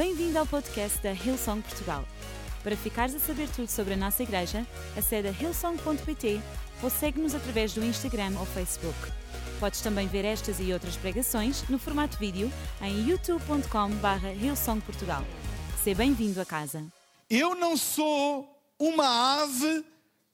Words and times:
Bem-vindo 0.00 0.38
ao 0.38 0.46
podcast 0.46 0.98
da 1.02 1.12
Hillsong 1.12 1.60
Portugal. 1.60 2.06
Para 2.62 2.74
ficares 2.74 3.14
a 3.14 3.18
saber 3.18 3.50
tudo 3.50 3.68
sobre 3.68 3.92
a 3.92 3.96
nossa 3.98 4.22
igreja, 4.22 4.66
acede 4.96 5.28
a 5.28 5.30
hillsong.pt 5.30 6.40
ou 6.82 6.88
segue-nos 6.88 7.34
através 7.34 7.74
do 7.74 7.84
Instagram 7.84 8.32
ou 8.38 8.46
Facebook. 8.46 8.96
Podes 9.60 9.82
também 9.82 10.08
ver 10.08 10.24
estas 10.24 10.58
e 10.58 10.72
outras 10.72 10.96
pregações 10.96 11.68
no 11.68 11.78
formato 11.78 12.16
vídeo 12.16 12.50
em 12.80 13.10
youtube.com.br 13.10 14.26
hillsongportugal. 14.42 15.22
Seja 15.84 15.98
bem-vindo 15.98 16.40
a 16.40 16.46
casa. 16.46 16.82
Eu 17.28 17.54
não 17.54 17.76
sou 17.76 18.58
uma 18.78 19.42
ave 19.42 19.84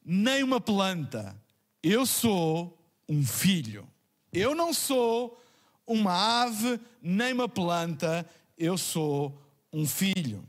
nem 0.05 0.45
uma 0.45 0.61
planta. 0.61 1.37
Eu 1.83 2.07
sou 2.07 2.79
um 3.09 3.27
filho. 3.27 3.85
Eu 4.33 4.55
não 4.55 4.73
sou 4.73 5.37
uma 5.85 6.45
ave 6.45 6.79
nem 7.03 7.33
uma 7.33 7.49
planta. 7.49 8.25
Eu 8.57 8.79
sou 8.79 9.37
um 9.73 9.87
filho. 9.87 10.45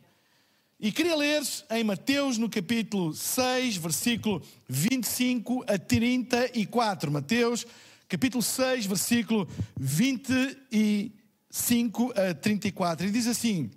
E 0.79 0.91
queria 0.91 1.15
ler 1.15 1.41
em 1.71 1.83
Mateus, 1.83 2.37
no 2.37 2.47
capítulo 2.47 3.11
6, 3.13 3.77
versículo 3.77 4.43
25 4.69 5.65
a 5.67 5.77
34. 5.77 7.11
Mateus, 7.11 7.65
capítulo 8.07 8.43
6, 8.43 8.85
versículo 8.85 9.49
25 9.79 12.13
a 12.15 12.35
34. 12.35 13.07
E 13.07 13.11
diz 13.11 13.25
assim: 13.25 13.71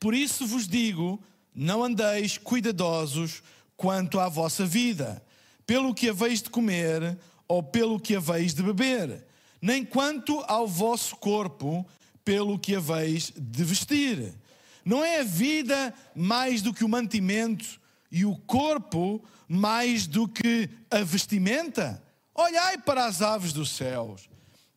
Por 0.00 0.12
isso 0.12 0.44
vos 0.44 0.66
digo, 0.66 1.22
não 1.54 1.84
andeis 1.84 2.36
cuidadosos 2.36 3.40
quanto 3.76 4.18
à 4.18 4.28
vossa 4.28 4.66
vida, 4.66 5.24
pelo 5.64 5.94
que 5.94 6.08
haveis 6.08 6.42
de 6.42 6.50
comer 6.50 7.16
ou 7.46 7.62
pelo 7.62 8.00
que 8.00 8.16
haveis 8.16 8.54
de 8.54 8.62
beber, 8.62 9.24
nem 9.60 9.84
quanto 9.84 10.40
ao 10.48 10.66
vosso 10.66 11.14
corpo, 11.16 11.86
pelo 12.24 12.58
que 12.58 12.74
haveis 12.74 13.32
de 13.36 13.64
vestir. 13.64 14.34
Não 14.84 15.04
é 15.04 15.20
a 15.20 15.24
vida 15.24 15.94
mais 16.14 16.62
do 16.62 16.72
que 16.72 16.84
o 16.84 16.88
mantimento 16.88 17.80
e 18.10 18.24
o 18.24 18.36
corpo 18.36 19.22
mais 19.48 20.06
do 20.06 20.26
que 20.26 20.68
a 20.90 20.98
vestimenta? 20.98 22.02
Olhai 22.34 22.78
para 22.78 23.04
as 23.04 23.22
aves 23.22 23.52
dos 23.52 23.70
céus, 23.70 24.28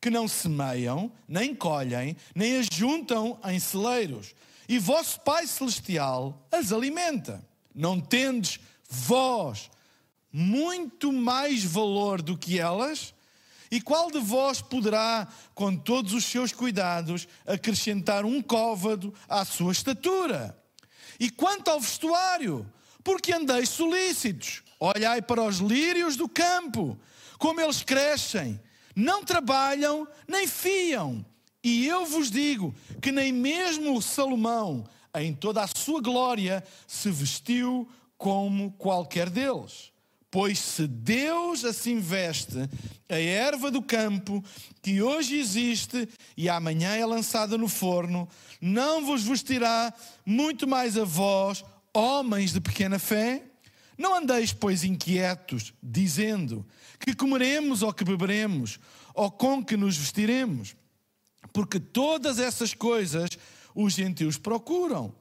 que 0.01 0.09
não 0.09 0.27
semeiam, 0.27 1.11
nem 1.27 1.55
colhem, 1.55 2.15
nem 2.35 2.57
as 2.57 2.67
juntam 2.71 3.39
em 3.45 3.59
celeiros, 3.59 4.35
e 4.67 4.77
vosso 4.77 5.21
Pai 5.21 5.47
Celestial 5.47 6.47
as 6.51 6.71
alimenta. 6.71 7.43
Não 7.73 7.99
tendes 7.99 8.59
vós 8.89 9.71
muito 10.31 11.11
mais 11.13 11.63
valor 11.63 12.21
do 12.21 12.37
que 12.37 12.59
elas? 12.59 13.14
E 13.75 13.81
qual 13.81 14.09
de 14.09 14.19
vós 14.19 14.61
poderá, 14.61 15.27
com 15.53 15.75
todos 15.75 16.13
os 16.13 16.23
seus 16.23 16.53
cuidados, 16.53 17.27
acrescentar 17.45 18.23
um 18.23 18.41
côvado 18.41 19.13
à 19.27 19.43
sua 19.43 19.73
estatura? 19.73 20.57
E 21.19 21.29
quanto 21.29 21.69
ao 21.69 21.81
vestuário, 21.81 22.65
porque 23.03 23.33
andeis 23.33 23.67
solícitos? 23.67 24.63
Olhai 24.79 25.21
para 25.21 25.43
os 25.43 25.57
lírios 25.57 26.15
do 26.15 26.29
campo, 26.29 26.97
como 27.37 27.59
eles 27.59 27.83
crescem, 27.83 28.57
não 28.95 29.25
trabalham 29.25 30.07
nem 30.25 30.47
fiam. 30.47 31.25
E 31.61 31.85
eu 31.85 32.05
vos 32.05 32.31
digo 32.31 32.73
que 33.01 33.11
nem 33.11 33.33
mesmo 33.33 34.01
Salomão, 34.01 34.87
em 35.15 35.33
toda 35.33 35.61
a 35.61 35.67
sua 35.75 35.99
glória, 35.99 36.63
se 36.87 37.11
vestiu 37.11 37.89
como 38.17 38.71
qualquer 38.71 39.29
deles. 39.29 39.91
Pois 40.35 40.59
se 40.59 40.85
Deus 40.85 41.63
assim 41.63 42.01
veste 42.01 42.57
a 43.07 43.17
erva 43.17 43.71
do 43.71 43.81
campo, 43.81 44.43
que 44.81 45.01
hoje 45.01 45.37
existe 45.37 46.09
e 46.35 46.49
amanhã 46.49 46.93
é 46.93 47.05
lançada 47.05 47.57
no 47.57 47.69
forno, 47.69 48.27
não 48.59 49.05
vos 49.05 49.23
vestirá 49.23 49.93
muito 50.25 50.67
mais 50.67 50.97
a 50.97 51.05
vós, 51.05 51.63
homens 51.93 52.51
de 52.51 52.59
pequena 52.59 52.99
fé? 52.99 53.43
Não 53.97 54.13
andeis, 54.13 54.51
pois, 54.51 54.83
inquietos, 54.83 55.73
dizendo 55.81 56.65
que 56.99 57.15
comeremos 57.15 57.81
ou 57.81 57.93
que 57.93 58.03
beberemos, 58.03 58.77
ou 59.13 59.31
com 59.31 59.63
que 59.63 59.77
nos 59.77 59.95
vestiremos, 59.95 60.75
porque 61.53 61.79
todas 61.79 62.39
essas 62.39 62.73
coisas 62.73 63.29
os 63.73 63.93
gentios 63.93 64.37
procuram. 64.37 65.15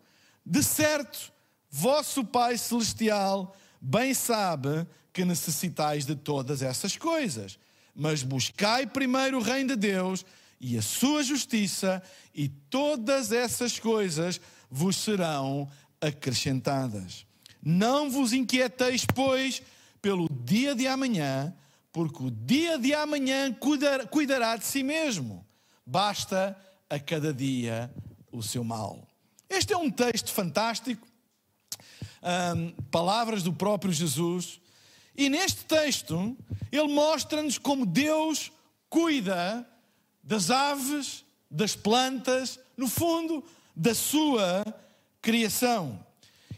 De 0.44 0.60
certo, 0.60 1.32
vosso 1.70 2.24
Pai 2.24 2.58
Celestial 2.58 3.56
bem 3.80 4.12
sabe 4.12 4.84
que 5.14 5.24
necessitais 5.24 6.04
de 6.04 6.16
todas 6.16 6.60
essas 6.60 6.98
coisas. 6.98 7.58
Mas 7.94 8.24
buscai 8.24 8.84
primeiro 8.84 9.38
o 9.38 9.42
reino 9.42 9.70
de 9.70 9.76
Deus 9.76 10.26
e 10.60 10.76
a 10.76 10.82
sua 10.82 11.22
justiça, 11.22 12.02
e 12.34 12.48
todas 12.48 13.30
essas 13.30 13.78
coisas 13.78 14.40
vos 14.68 14.96
serão 14.96 15.70
acrescentadas. 16.00 17.24
Não 17.62 18.10
vos 18.10 18.32
inquieteis, 18.32 19.04
pois, 19.06 19.62
pelo 20.02 20.28
dia 20.28 20.74
de 20.74 20.86
amanhã, 20.86 21.54
porque 21.92 22.24
o 22.24 22.30
dia 22.30 22.78
de 22.78 22.92
amanhã 22.92 23.54
cuidará 24.10 24.56
de 24.56 24.66
si 24.66 24.82
mesmo. 24.82 25.46
Basta 25.86 26.58
a 26.90 26.98
cada 26.98 27.32
dia 27.32 27.92
o 28.32 28.42
seu 28.42 28.64
mal. 28.64 29.06
Este 29.48 29.72
é 29.72 29.76
um 29.76 29.90
texto 29.90 30.32
fantástico, 30.32 31.06
palavras 32.90 33.42
do 33.44 33.52
próprio 33.52 33.92
Jesus 33.92 34.60
e 35.16 35.28
neste 35.28 35.64
texto, 35.64 36.36
ele 36.72 36.92
mostra-nos 36.92 37.58
como 37.58 37.86
Deus 37.86 38.50
cuida 38.88 39.68
das 40.22 40.50
aves, 40.50 41.24
das 41.50 41.76
plantas, 41.76 42.58
no 42.76 42.88
fundo, 42.88 43.44
da 43.76 43.94
sua 43.94 44.64
criação. 45.22 46.04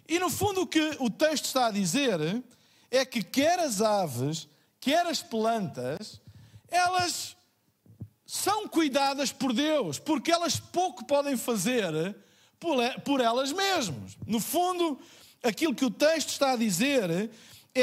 E 0.08 0.18
no 0.18 0.30
fundo, 0.30 0.62
o 0.62 0.66
que 0.66 0.96
o 1.00 1.10
texto 1.10 1.46
está 1.46 1.66
a 1.66 1.70
dizer 1.70 2.42
é 2.90 3.04
que 3.04 3.22
quer 3.22 3.58
as 3.58 3.82
aves, 3.82 4.48
quer 4.80 5.06
as 5.06 5.22
plantas, 5.22 6.20
elas 6.68 7.36
são 8.24 8.68
cuidadas 8.68 9.32
por 9.32 9.52
Deus, 9.52 9.98
porque 9.98 10.32
elas 10.32 10.58
pouco 10.58 11.04
podem 11.04 11.36
fazer 11.36 12.16
por 13.04 13.20
elas 13.20 13.52
mesmas. 13.52 14.16
No 14.26 14.40
fundo, 14.40 14.98
aquilo 15.42 15.74
que 15.74 15.84
o 15.84 15.90
texto 15.90 16.30
está 16.30 16.52
a 16.52 16.56
dizer 16.56 17.10
é 17.10 17.28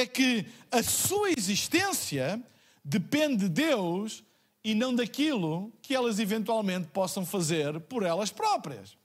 que 0.05 0.45
a 0.71 0.81
sua 0.81 1.31
existência 1.31 2.41
depende 2.83 3.43
de 3.43 3.49
Deus 3.49 4.23
e 4.63 4.73
não 4.73 4.95
daquilo 4.95 5.71
que 5.81 5.93
elas 5.93 6.19
eventualmente 6.19 6.87
possam 6.87 7.25
fazer 7.25 7.79
por 7.81 8.03
elas 8.03 8.31
próprias. 8.31 8.97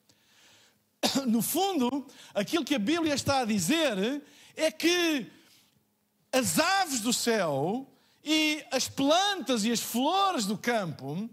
No 1.26 1.42
fundo, 1.42 2.06
aquilo 2.34 2.64
que 2.64 2.74
a 2.74 2.78
Bíblia 2.78 3.14
está 3.14 3.40
a 3.40 3.44
dizer 3.44 4.22
é 4.56 4.70
que 4.70 5.30
as 6.32 6.58
aves 6.58 7.00
do 7.00 7.12
céu 7.12 7.86
e 8.24 8.64
as 8.70 8.88
plantas 8.88 9.64
e 9.64 9.72
as 9.72 9.80
flores 9.80 10.44
do 10.44 10.58
campo, 10.58 11.28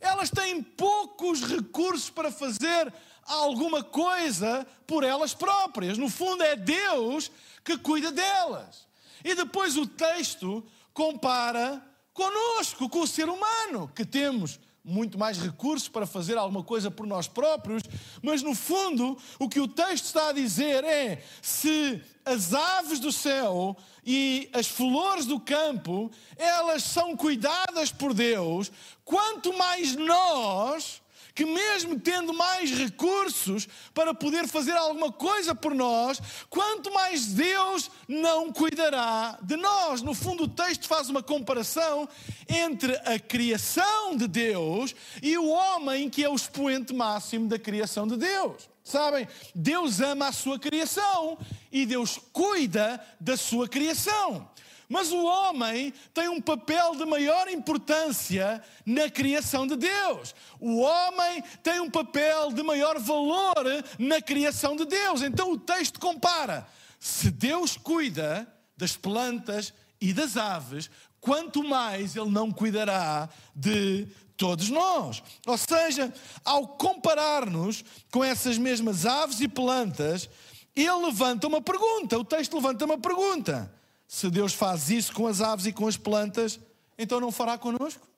elas 0.00 0.30
têm 0.30 0.62
poucos 0.62 1.42
recursos 1.42 2.10
para 2.10 2.30
fazer 2.30 2.92
alguma 3.24 3.82
coisa 3.82 4.66
por 4.86 5.04
elas 5.04 5.34
próprias. 5.34 5.98
No 5.98 6.08
fundo, 6.08 6.42
é 6.42 6.56
Deus 6.56 7.30
que 7.64 7.76
cuida 7.76 8.10
delas. 8.10 8.87
E 9.24 9.34
depois 9.34 9.76
o 9.76 9.86
texto 9.86 10.64
compara 10.92 11.82
conosco, 12.12 12.88
com 12.88 13.00
o 13.00 13.06
ser 13.06 13.28
humano, 13.28 13.90
que 13.94 14.04
temos 14.04 14.58
muito 14.88 15.18
mais 15.18 15.38
recursos 15.38 15.88
para 15.88 16.06
fazer 16.06 16.38
alguma 16.38 16.64
coisa 16.64 16.90
por 16.90 17.06
nós 17.06 17.28
próprios, 17.28 17.82
mas 18.22 18.42
no 18.42 18.54
fundo 18.54 19.18
o 19.38 19.48
que 19.48 19.60
o 19.60 19.68
texto 19.68 20.06
está 20.06 20.30
a 20.30 20.32
dizer 20.32 20.82
é: 20.82 21.22
se 21.42 22.02
as 22.24 22.54
aves 22.54 22.98
do 22.98 23.12
céu 23.12 23.76
e 24.04 24.48
as 24.52 24.66
flores 24.66 25.26
do 25.26 25.38
campo, 25.38 26.10
elas 26.36 26.82
são 26.82 27.14
cuidadas 27.14 27.92
por 27.92 28.14
Deus, 28.14 28.72
quanto 29.04 29.56
mais 29.56 29.94
nós 29.94 31.02
que, 31.38 31.46
mesmo 31.46 32.00
tendo 32.00 32.34
mais 32.34 32.72
recursos 32.72 33.68
para 33.94 34.12
poder 34.12 34.48
fazer 34.48 34.72
alguma 34.72 35.12
coisa 35.12 35.54
por 35.54 35.72
nós, 35.72 36.20
quanto 36.50 36.92
mais 36.92 37.26
Deus 37.26 37.88
não 38.08 38.52
cuidará 38.52 39.38
de 39.40 39.56
nós. 39.56 40.02
No 40.02 40.14
fundo, 40.14 40.42
o 40.42 40.48
texto 40.48 40.88
faz 40.88 41.08
uma 41.08 41.22
comparação 41.22 42.08
entre 42.48 42.92
a 43.04 43.20
criação 43.20 44.16
de 44.16 44.26
Deus 44.26 44.96
e 45.22 45.38
o 45.38 45.46
homem, 45.46 46.10
que 46.10 46.24
é 46.24 46.28
o 46.28 46.34
expoente 46.34 46.92
máximo 46.92 47.46
da 47.46 47.56
criação 47.56 48.08
de 48.08 48.16
Deus. 48.16 48.68
Sabem, 48.82 49.28
Deus 49.54 50.00
ama 50.00 50.26
a 50.26 50.32
sua 50.32 50.58
criação 50.58 51.38
e 51.70 51.86
Deus 51.86 52.18
cuida 52.32 53.00
da 53.20 53.36
sua 53.36 53.68
criação. 53.68 54.50
Mas 54.88 55.12
o 55.12 55.22
homem 55.22 55.92
tem 56.14 56.28
um 56.28 56.40
papel 56.40 56.96
de 56.96 57.04
maior 57.04 57.46
importância 57.48 58.62
na 58.86 59.10
criação 59.10 59.66
de 59.66 59.76
Deus. 59.76 60.34
O 60.58 60.80
homem 60.80 61.44
tem 61.62 61.78
um 61.78 61.90
papel 61.90 62.52
de 62.52 62.62
maior 62.62 62.98
valor 62.98 63.64
na 63.98 64.22
criação 64.22 64.74
de 64.74 64.86
Deus. 64.86 65.20
Então 65.20 65.52
o 65.52 65.58
texto 65.58 66.00
compara: 66.00 66.66
se 66.98 67.30
Deus 67.30 67.76
cuida 67.76 68.50
das 68.76 68.96
plantas 68.96 69.74
e 70.00 70.14
das 70.14 70.38
aves, 70.38 70.90
quanto 71.20 71.62
mais 71.62 72.16
Ele 72.16 72.30
não 72.30 72.50
cuidará 72.50 73.28
de 73.54 74.08
todos 74.38 74.70
nós. 74.70 75.22
Ou 75.46 75.58
seja, 75.58 76.14
ao 76.44 76.66
comparar-nos 76.66 77.84
com 78.10 78.24
essas 78.24 78.56
mesmas 78.56 79.04
aves 79.04 79.40
e 79.40 79.48
plantas, 79.48 80.30
ele 80.74 81.06
levanta 81.06 81.46
uma 81.46 81.60
pergunta, 81.60 82.16
o 82.16 82.24
texto 82.24 82.54
levanta 82.54 82.84
uma 82.84 82.96
pergunta. 82.96 83.77
Se 84.08 84.30
Deus 84.30 84.54
faz 84.54 84.88
isso 84.88 85.12
com 85.12 85.26
as 85.26 85.42
aves 85.42 85.66
e 85.66 85.72
com 85.72 85.86
as 85.86 85.98
plantas, 85.98 86.58
então 86.96 87.20
não 87.20 87.30
fará 87.30 87.58
conosco? 87.58 88.08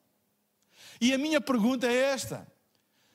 E 1.00 1.12
a 1.12 1.18
minha 1.18 1.40
pergunta 1.40 1.88
é 1.88 1.94
esta: 1.94 2.46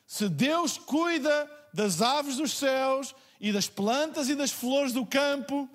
se 0.05 0.27
Deus 0.27 0.77
cuida 0.77 1.49
das 1.73 2.01
aves 2.01 2.35
dos 2.35 2.51
céus 2.51 3.15
e 3.39 3.53
das 3.53 3.69
plantas 3.69 4.27
e 4.27 4.35
das 4.35 4.51
flores 4.51 4.91
do 4.91 5.05
campo, 5.05 5.69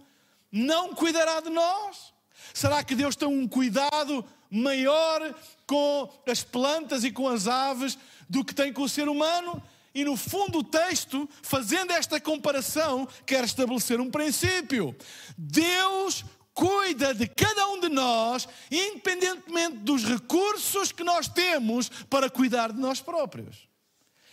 não 0.53 0.95
cuidará 0.95 1.41
de 1.41 1.49
nós? 1.49 2.13
Será 2.53 2.85
que 2.85 2.95
Deus 2.95 3.17
tem 3.17 3.29
um 3.29 3.49
cuidado 3.49 4.23
maior 4.51 5.35
com 5.67 6.11
as 6.27 6.43
plantas 6.43 7.03
e 7.03 7.11
com 7.11 7.29
as 7.29 7.49
aves 7.49 7.97
do 8.29 8.45
que 8.45 8.55
tem 8.55 8.73
com 8.75 8.83
o 8.83 8.89
ser 8.89 9.09
humano? 9.09 9.63
E 9.95 10.05
no 10.05 10.17
fundo, 10.17 10.59
o 10.59 10.65
texto, 10.65 11.29
fazendo 11.43 11.93
esta 11.93 12.21
comparação, 12.21 13.09
quer 13.25 13.43
estabelecer 13.43 14.01
um 14.01 14.11
princípio. 14.11 14.95
Deus 15.37 16.25
cuida 16.61 17.15
de 17.15 17.27
cada 17.27 17.69
um 17.69 17.81
de 17.81 17.89
nós, 17.89 18.47
independentemente 18.71 19.79
dos 19.79 20.05
recursos 20.05 20.93
que 20.93 21.03
nós 21.03 21.27
temos 21.27 21.89
para 22.11 22.29
cuidar 22.29 22.71
de 22.71 22.79
nós 22.79 23.01
próprios. 23.01 23.67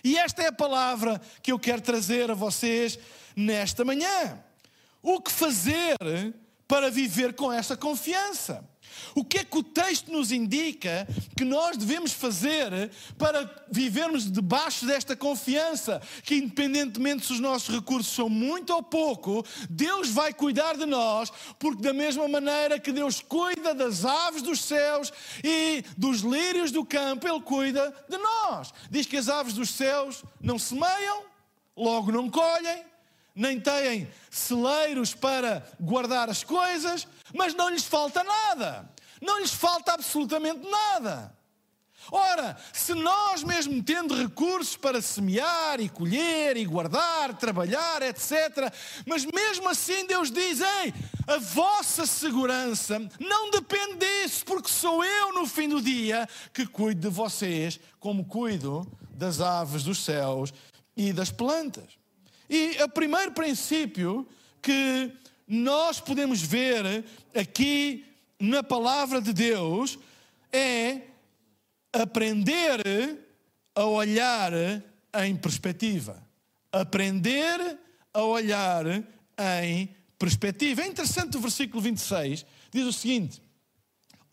E 0.03 0.17
esta 0.17 0.43
é 0.43 0.47
a 0.47 0.51
palavra 0.51 1.21
que 1.41 1.53
eu 1.53 1.57
quero 1.57 1.81
trazer 1.81 2.29
a 2.29 2.33
vocês 2.33 2.99
nesta 3.33 3.85
manhã. 3.85 4.43
O 5.01 5.21
que 5.21 5.31
fazer 5.31 5.95
para 6.67 6.91
viver 6.91 7.33
com 7.33 7.49
esta 7.49 7.77
confiança? 7.77 8.61
O 9.15 9.23
que 9.23 9.39
é 9.39 9.43
que 9.43 9.57
o 9.57 9.63
texto 9.63 10.11
nos 10.11 10.31
indica 10.31 11.07
que 11.35 11.43
nós 11.43 11.77
devemos 11.77 12.11
fazer 12.11 12.91
para 13.17 13.65
vivermos 13.69 14.31
debaixo 14.31 14.85
desta 14.85 15.15
confiança? 15.15 16.01
Que, 16.23 16.35
independentemente 16.35 17.25
se 17.25 17.33
os 17.33 17.39
nossos 17.39 17.73
recursos 17.73 18.13
são 18.13 18.29
muito 18.29 18.73
ou 18.73 18.83
pouco, 18.83 19.45
Deus 19.69 20.09
vai 20.09 20.33
cuidar 20.33 20.77
de 20.77 20.85
nós, 20.85 21.31
porque, 21.59 21.81
da 21.81 21.93
mesma 21.93 22.27
maneira 22.27 22.79
que 22.79 22.91
Deus 22.91 23.21
cuida 23.21 23.73
das 23.73 24.05
aves 24.05 24.41
dos 24.41 24.61
céus 24.61 25.11
e 25.43 25.83
dos 25.97 26.21
lírios 26.21 26.71
do 26.71 26.85
campo, 26.85 27.27
Ele 27.27 27.41
cuida 27.41 27.93
de 28.09 28.17
nós. 28.17 28.73
Diz 28.89 29.05
que 29.05 29.17
as 29.17 29.29
aves 29.29 29.53
dos 29.53 29.69
céus 29.69 30.23
não 30.41 30.59
semeiam, 30.59 31.23
logo 31.75 32.11
não 32.11 32.29
colhem, 32.29 32.83
nem 33.37 33.59
têm 33.59 34.09
celeiros 34.31 35.13
para 35.13 35.63
guardar 35.79 36.27
as 36.27 36.43
coisas, 36.43 37.07
mas 37.35 37.53
não 37.53 37.69
lhes 37.69 37.83
falta 37.83 38.23
nada. 38.23 38.89
Não 39.21 39.39
lhes 39.39 39.53
falta 39.53 39.93
absolutamente 39.93 40.67
nada. 40.67 41.37
Ora, 42.11 42.57
se 42.71 42.93
nós 42.93 43.43
mesmo 43.43 43.83
tendo 43.83 44.15
recursos 44.15 44.77
para 44.77 45.01
semear 45.01 45.79
e 45.79 45.89
colher 45.89 46.55
e 46.55 46.65
guardar, 46.65 47.37
trabalhar, 47.37 48.01
etc., 48.01 48.73
mas 49.05 49.25
mesmo 49.25 49.67
assim 49.67 50.05
Deus 50.07 50.31
diz: 50.31 50.61
Ei, 50.61 50.93
a 51.27 51.37
vossa 51.37 52.05
segurança 52.05 52.97
não 53.19 53.51
depende 53.51 53.97
disso, 53.97 54.45
porque 54.45 54.69
sou 54.69 55.03
eu 55.03 55.33
no 55.33 55.45
fim 55.45 55.67
do 55.67 55.81
dia 55.81 56.27
que 56.53 56.65
cuido 56.65 57.01
de 57.01 57.13
vocês, 57.13 57.79
como 57.99 58.25
cuido 58.25 58.87
das 59.11 59.41
aves 59.41 59.83
dos 59.83 60.03
céus 60.03 60.53
e 60.95 61.11
das 61.11 61.29
plantas. 61.29 61.96
E 62.49 62.81
o 62.81 62.89
primeiro 62.89 63.31
princípio 63.31 64.27
que 64.61 65.11
nós 65.47 65.99
podemos 65.99 66.41
ver 66.41 67.05
aqui 67.35 68.05
na 68.39 68.63
palavra 68.63 69.21
de 69.21 69.33
Deus 69.33 69.97
é 70.51 71.01
aprender 71.91 73.17
a 73.75 73.85
olhar 73.85 74.51
em 75.25 75.35
perspectiva. 75.35 76.25
Aprender 76.71 77.79
a 78.13 78.23
olhar 78.23 78.85
em 79.61 79.95
perspectiva. 80.17 80.81
É 80.81 80.87
interessante 80.87 81.37
o 81.37 81.39
versículo 81.41 81.81
26, 81.81 82.45
diz 82.71 82.85
o 82.85 82.93
seguinte: 82.93 83.41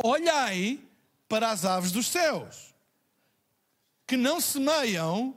Olhai 0.02 0.81
para 1.28 1.50
as 1.50 1.64
aves 1.64 1.93
dos 1.93 2.06
céus, 2.06 2.75
que 4.06 4.17
não 4.17 4.40
semeiam, 4.40 5.37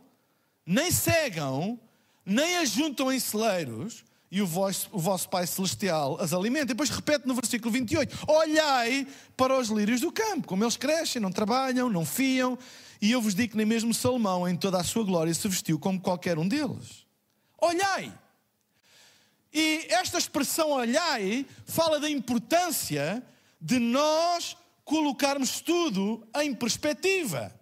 nem 0.65 0.91
cegam, 0.91 1.79
nem 2.27 2.57
ajuntam 2.57 3.09
em 3.09 3.19
celeiros, 3.19 4.03
e 4.29 4.41
o 4.41 4.45
vosso, 4.45 4.89
o 4.91 4.99
vosso 4.99 5.29
Pai 5.29 5.47
Celestial 5.47 6.17
as 6.19 6.33
alimenta. 6.33 6.65
E 6.65 6.67
depois 6.67 6.89
repete 6.89 7.25
no 7.25 7.33
versículo 7.33 7.71
28: 7.71 8.25
Olhai 8.27 9.07
para 9.37 9.57
os 9.57 9.69
lírios 9.69 10.01
do 10.01 10.11
campo, 10.11 10.45
como 10.45 10.63
eles 10.63 10.75
crescem, 10.75 11.21
não 11.21 11.31
trabalham, 11.31 11.89
não 11.89 12.05
fiam, 12.05 12.57
e 13.01 13.11
eu 13.11 13.21
vos 13.21 13.33
digo 13.33 13.51
que 13.51 13.57
nem 13.57 13.65
mesmo 13.65 13.93
Salomão, 13.93 14.47
em 14.47 14.57
toda 14.57 14.77
a 14.77 14.83
sua 14.83 15.05
glória, 15.05 15.33
se 15.33 15.47
vestiu 15.47 15.79
como 15.79 16.01
qualquer 16.01 16.37
um 16.37 16.45
deles. 16.47 17.05
Olhai! 17.57 18.13
E 19.53 19.87
esta 19.89 20.17
expressão 20.17 20.71
olhai 20.71 21.45
fala 21.65 21.97
da 21.97 22.09
importância 22.09 23.23
de 23.61 23.79
nós 23.79 24.57
colocarmos 24.83 25.61
tudo 25.61 26.27
em 26.35 26.53
perspectiva. 26.53 27.55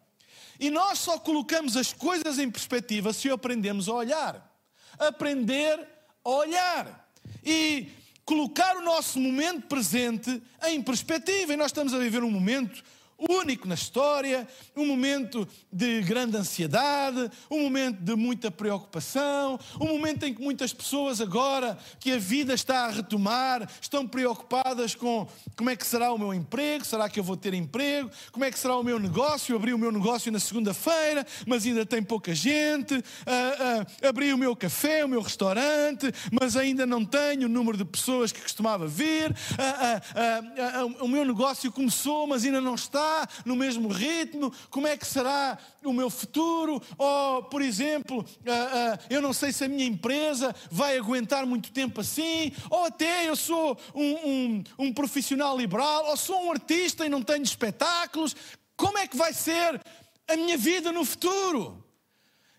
E 0.59 0.71
nós 0.71 0.97
só 0.97 1.19
colocamos 1.19 1.77
as 1.77 1.93
coisas 1.93 2.39
em 2.39 2.49
perspectiva 2.49 3.13
se 3.13 3.29
aprendemos 3.29 3.87
a 3.87 3.93
olhar 3.93 4.54
aprender 4.99 5.79
a 6.23 6.29
olhar 6.29 7.09
e 7.43 7.89
colocar 8.25 8.77
o 8.77 8.81
nosso 8.81 9.19
momento 9.19 9.67
presente 9.67 10.41
em 10.63 10.81
perspectiva. 10.81 11.53
E 11.53 11.57
nós 11.57 11.67
estamos 11.67 11.93
a 11.93 11.99
viver 11.99 12.23
um 12.23 12.31
momento 12.31 12.83
único 13.17 13.67
na 13.67 13.75
história, 13.75 14.47
um 14.75 14.85
momento 14.85 15.47
de 15.71 16.01
grande 16.01 16.35
ansiedade, 16.37 17.29
um 17.49 17.61
momento 17.61 17.99
de 18.01 18.15
muita 18.15 18.51
preocupação, 18.51 19.57
um 19.79 19.87
momento 19.87 20.23
em 20.23 20.33
que 20.33 20.41
muitas 20.41 20.73
pessoas 20.73 21.21
agora 21.21 21.77
que 21.99 22.11
a 22.11 22.17
vida 22.17 22.53
está 22.53 22.85
a 22.85 22.91
retomar, 22.91 23.69
estão 23.81 24.05
preocupadas 24.07 24.95
com 24.95 25.27
como 25.55 25.69
é 25.69 25.75
que 25.75 25.85
será 25.85 26.11
o 26.11 26.17
meu 26.17 26.33
emprego, 26.33 26.83
será 26.85 27.09
que 27.09 27.19
eu 27.19 27.23
vou 27.23 27.37
ter 27.37 27.53
emprego, 27.53 28.09
como 28.31 28.43
é 28.43 28.51
que 28.51 28.59
será 28.59 28.75
o 28.75 28.83
meu 28.83 28.99
negócio, 28.99 29.53
eu 29.53 29.57
abri 29.57 29.73
o 29.73 29.77
meu 29.77 29.91
negócio 29.91 30.31
na 30.31 30.39
segunda-feira, 30.39 31.25
mas 31.47 31.65
ainda 31.65 31.85
tem 31.85 32.03
pouca 32.03 32.35
gente, 32.35 32.95
uh, 32.95 32.99
uh, 32.99 34.07
abri 34.07 34.33
o 34.33 34.37
meu 34.37 34.55
café, 34.55 35.05
o 35.05 35.07
meu 35.07 35.21
restaurante, 35.21 36.11
mas 36.31 36.57
ainda 36.57 36.85
não 36.85 37.05
tenho 37.05 37.45
o 37.45 37.49
número 37.49 37.77
de 37.77 37.85
pessoas 37.85 38.31
que 38.31 38.41
costumava 38.41 38.87
vir, 38.87 39.31
uh, 39.31 41.03
o 41.03 41.07
meu 41.07 41.23
negócio 41.23 41.71
começou, 41.71 42.27
mas 42.27 42.43
ainda 42.43 42.59
não 42.59 42.75
está 42.75 43.04
no 43.45 43.55
mesmo 43.55 43.87
ritmo? 43.89 44.51
Como 44.69 44.87
é 44.87 44.97
que 44.97 45.05
será 45.05 45.57
o 45.83 45.93
meu 45.93 46.09
futuro? 46.09 46.81
Ou, 46.97 47.43
por 47.43 47.61
exemplo, 47.61 48.25
ah, 48.47 48.97
ah, 48.97 48.99
eu 49.09 49.21
não 49.21 49.33
sei 49.33 49.51
se 49.51 49.63
a 49.63 49.67
minha 49.67 49.85
empresa 49.85 50.55
vai 50.71 50.97
aguentar 50.97 51.45
muito 51.45 51.71
tempo 51.71 52.01
assim, 52.01 52.51
ou 52.69 52.85
até 52.85 53.27
eu 53.27 53.35
sou 53.35 53.77
um, 53.93 54.29
um, 54.29 54.63
um 54.79 54.93
profissional 54.93 55.57
liberal, 55.57 56.07
ou 56.07 56.17
sou 56.17 56.45
um 56.45 56.51
artista 56.51 57.05
e 57.05 57.09
não 57.09 57.21
tenho 57.21 57.43
espetáculos. 57.43 58.35
Como 58.75 58.97
é 58.97 59.07
que 59.07 59.15
vai 59.15 59.33
ser 59.33 59.79
a 60.27 60.35
minha 60.35 60.57
vida 60.57 60.91
no 60.91 61.05
futuro? 61.05 61.84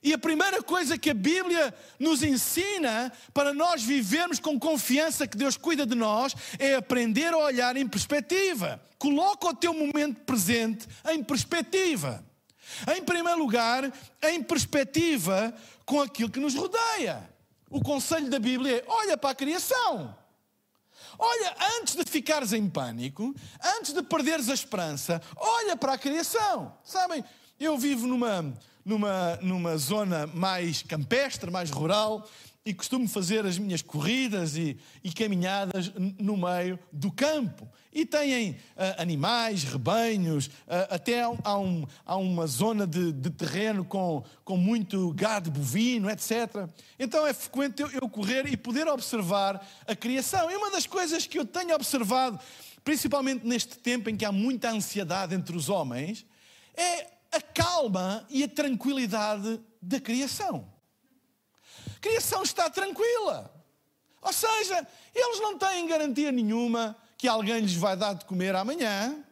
E 0.07 0.13
a 0.15 0.19
primeira 0.19 0.63
coisa 0.63 0.97
que 0.97 1.11
a 1.11 1.15
Bíblia 1.15 1.75
nos 1.99 2.23
ensina 2.23 3.13
para 3.35 3.53
nós 3.53 3.83
vivermos 3.83 4.39
com 4.39 4.57
confiança 4.57 5.27
que 5.27 5.37
Deus 5.37 5.57
cuida 5.57 5.85
de 5.85 5.97
nós 5.97 6.33
é 6.61 6.77
aprender 6.77 7.35
a 7.35 7.39
olhar 7.39 7.77
em 7.77 7.89
perspectiva. 7.89 8.81
Coloca 9.01 9.49
o 9.49 9.55
teu 9.57 9.75
momento 9.75 10.21
presente 10.21 10.87
em 11.09 11.25
perspectiva. 11.25 12.25
Em 12.97 13.03
primeiro 13.03 13.41
lugar, 13.41 13.93
em 14.23 14.41
perspectiva 14.45 15.53
com 15.85 16.01
aquilo 16.01 16.31
que 16.31 16.39
nos 16.39 16.55
rodeia. 16.55 17.29
O 17.69 17.81
conselho 17.81 18.31
da 18.31 18.39
Bíblia 18.39 18.77
é: 18.77 18.85
olha 18.87 19.17
para 19.17 19.31
a 19.31 19.35
criação. 19.35 20.17
Olha, 21.19 21.57
antes 21.81 21.97
de 21.97 22.05
ficares 22.05 22.53
em 22.53 22.71
pânico, 22.71 23.35
antes 23.77 23.93
de 23.93 24.05
perderes 24.05 24.49
a 24.51 24.55
esperança, 24.55 25.21
olha 25.37 25.77
para 25.77 25.95
a 25.95 25.99
criação. 25.99 26.79
Sabem, 26.85 27.25
eu 27.59 27.77
vivo 27.77 28.07
numa 28.07 28.55
numa, 28.87 29.37
numa 29.43 29.76
zona 29.76 30.28
mais 30.28 30.81
campestre, 30.81 31.50
mais 31.50 31.71
rural, 31.71 32.25
e 32.64 32.73
costumo 32.73 33.09
fazer 33.09 33.45
as 33.45 33.59
minhas 33.59 33.83
corridas 33.83 34.57
e, 34.57 34.76
e 35.02 35.12
caminhadas 35.12 35.93
no 36.19 36.37
meio 36.37 36.78
do 36.93 37.11
campo. 37.11 37.69
E 37.93 38.05
têm 38.05 38.50
uh, 38.50 38.57
animais, 38.99 39.64
rebanhos, 39.64 40.47
uh, 40.47 40.90
até 40.90 41.23
há, 41.23 41.59
um, 41.59 41.87
há, 42.05 42.16
uma 42.16 42.47
zona 42.47 42.87
de, 42.87 43.12
de, 43.12 43.31
terreno 43.31 43.85
com, 43.85 44.25
com 44.45 44.57
muito 44.57 45.12
gado 45.14 45.50
bovino, 45.50 46.11
etc. 46.11 46.69
Então 46.99 47.26
é 47.26 47.33
frequente 47.33 47.83
eu, 47.83 47.90
eu 47.90 48.09
correr 48.09 48.47
e 48.47 48.57
poder 48.57 48.87
observar 48.88 49.64
a 49.87 49.97
criação. 49.97 50.50
E 50.50 50.57
uma 50.57 50.71
das 50.71 50.87
coisas 50.87 51.26
que 51.26 51.38
eu 51.38 51.45
tenho 51.45 51.75
observado, 51.75 52.38
principalmente 52.85 53.47
neste 53.47 53.78
tempo 53.78 54.11
em 54.11 54.16
que 54.16 54.25
há 54.25 54.33
muita 54.33 54.71
ansiedade 54.71 55.35
entre 55.35 55.57
os 55.57 55.69
homens, 55.69 56.26
é 56.76 57.15
a 57.37 57.40
calma 57.40 58.26
e 58.31 58.43
a 58.45 58.49
tranquilidade 58.49 59.61
da 59.81 60.00
criação. 60.00 60.71
A 61.97 62.00
criação 62.00 62.43
está 62.43 62.69
tranquila. 62.71 63.52
Ou 64.21 64.33
seja, 64.33 64.87
eles 65.14 65.40
não 65.40 65.57
têm 65.57 65.87
garantia 65.87 66.33
nenhuma 66.33 66.97
que 67.16 67.28
alguém 67.28 67.61
lhes 67.61 67.75
vai 67.75 67.97
dar 67.97 68.14
de 68.14 68.25
comer 68.25 68.55
amanhã. 68.55 69.25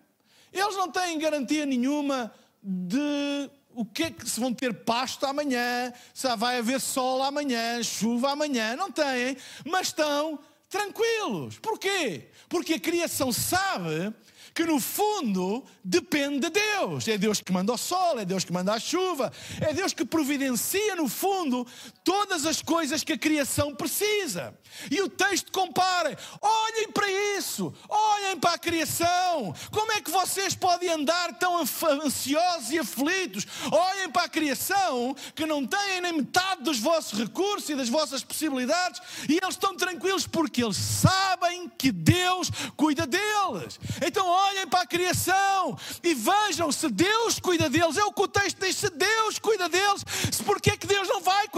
Eles 0.53 0.77
não 0.77 0.91
têm 0.91 1.19
garantia 1.19 1.67
nenhuma 1.67 2.33
de 2.63 3.51
o 3.75 3.85
que 3.85 4.05
é 4.05 4.11
que 4.11 4.29
se 4.29 4.39
vão 4.39 4.55
ter 4.55 4.73
pasto 4.85 5.27
amanhã, 5.27 5.93
se 6.15 6.35
vai 6.37 6.59
haver 6.59 6.81
sol 6.81 7.23
amanhã, 7.23 7.83
chuva 7.83 8.31
amanhã, 8.31 8.77
não 8.77 8.91
têm, 8.91 9.37
mas 9.65 9.89
estão 9.89 10.39
tranquilos. 10.69 11.59
Porquê? 11.59 12.31
Porque 12.49 12.75
a 12.75 12.81
criação 12.81 13.33
sabe 13.33 14.15
que 14.55 14.65
no 14.65 14.79
fundo 14.79 15.65
depende 15.83 16.41
de 16.41 16.51
Deus. 16.51 17.09
É 17.09 17.19
Deus 17.19 17.41
que 17.41 17.53
manda 17.53 17.73
o 17.73 17.79
sol, 17.79 18.19
é 18.19 18.25
Deus 18.25 18.45
que 18.45 18.53
manda 18.53 18.73
a 18.73 18.79
chuva, 18.79 19.33
é 19.61 19.73
Deus 19.73 19.93
que 19.93 20.05
providencia 20.05 20.95
no 20.97 21.09
fundo 21.09 21.67
todas 22.05 22.47
as 22.47 22.63
coisas 22.63 23.03
que 23.03 23.13
a 23.13 23.19
criação 23.19 23.75
precisa. 23.75 24.57
E 24.91 25.01
o 25.01 25.09
texto 25.09 25.51
compara: 25.51 26.17
olhem 26.41 26.91
para 26.93 27.11
isso, 27.37 27.75
olhem 27.89 28.39
para 28.39 28.55
a 28.55 28.59
criação. 28.59 29.55
Como 29.71 29.93
é 29.93 30.01
que 30.01 30.11
vocês 30.11 30.55
podem 30.55 30.89
andar 30.89 31.37
tão 31.39 31.59
ansiosos 31.59 32.71
e 32.71 32.79
aflitos? 32.79 33.47
Olhem 33.71 34.11
para 34.11 34.25
a 34.25 34.29
criação 34.29 35.17
que 35.35 35.47
não 35.47 35.67
têm 35.67 36.01
nem 36.01 36.13
metade 36.13 36.63
dos 36.63 36.79
vossos 36.79 37.19
recursos 37.19 37.69
e 37.71 37.75
das 37.75 37.89
vossas 37.89 38.23
possibilidades 38.23 39.01
e 39.29 39.39
eles 39.43 39.55
estão 39.55 39.77
tranquilos 39.77 40.27
porque 40.27 40.63
eles 40.63 40.77
sabem 40.77 41.69
que 41.69 41.91
Deus 41.91 42.51
cuida 42.77 43.07
deles. 43.07 43.79
Então, 44.05 44.27
olhem 44.45 44.67
para 44.67 44.81
a 44.81 44.87
criação 44.87 45.79
e 46.03 46.15
vejam 46.15 46.71
se 46.71 46.89
Deus 46.89 47.39
cuida 47.39 47.69
deles. 47.69 47.97
É 47.97 48.05
o 48.05 48.13
que 48.13 48.23
o 48.23 48.29
texto 48.29 48.59
diz: 48.61 48.77
se 48.77 48.91
Deus 48.91 49.39
cuida 49.39 49.69
deles, 49.69 50.05
porque 50.45 50.71
é 50.71 50.77
que 50.77 50.87
Deus 50.87 51.09
não 51.09 51.21
vai 51.21 51.49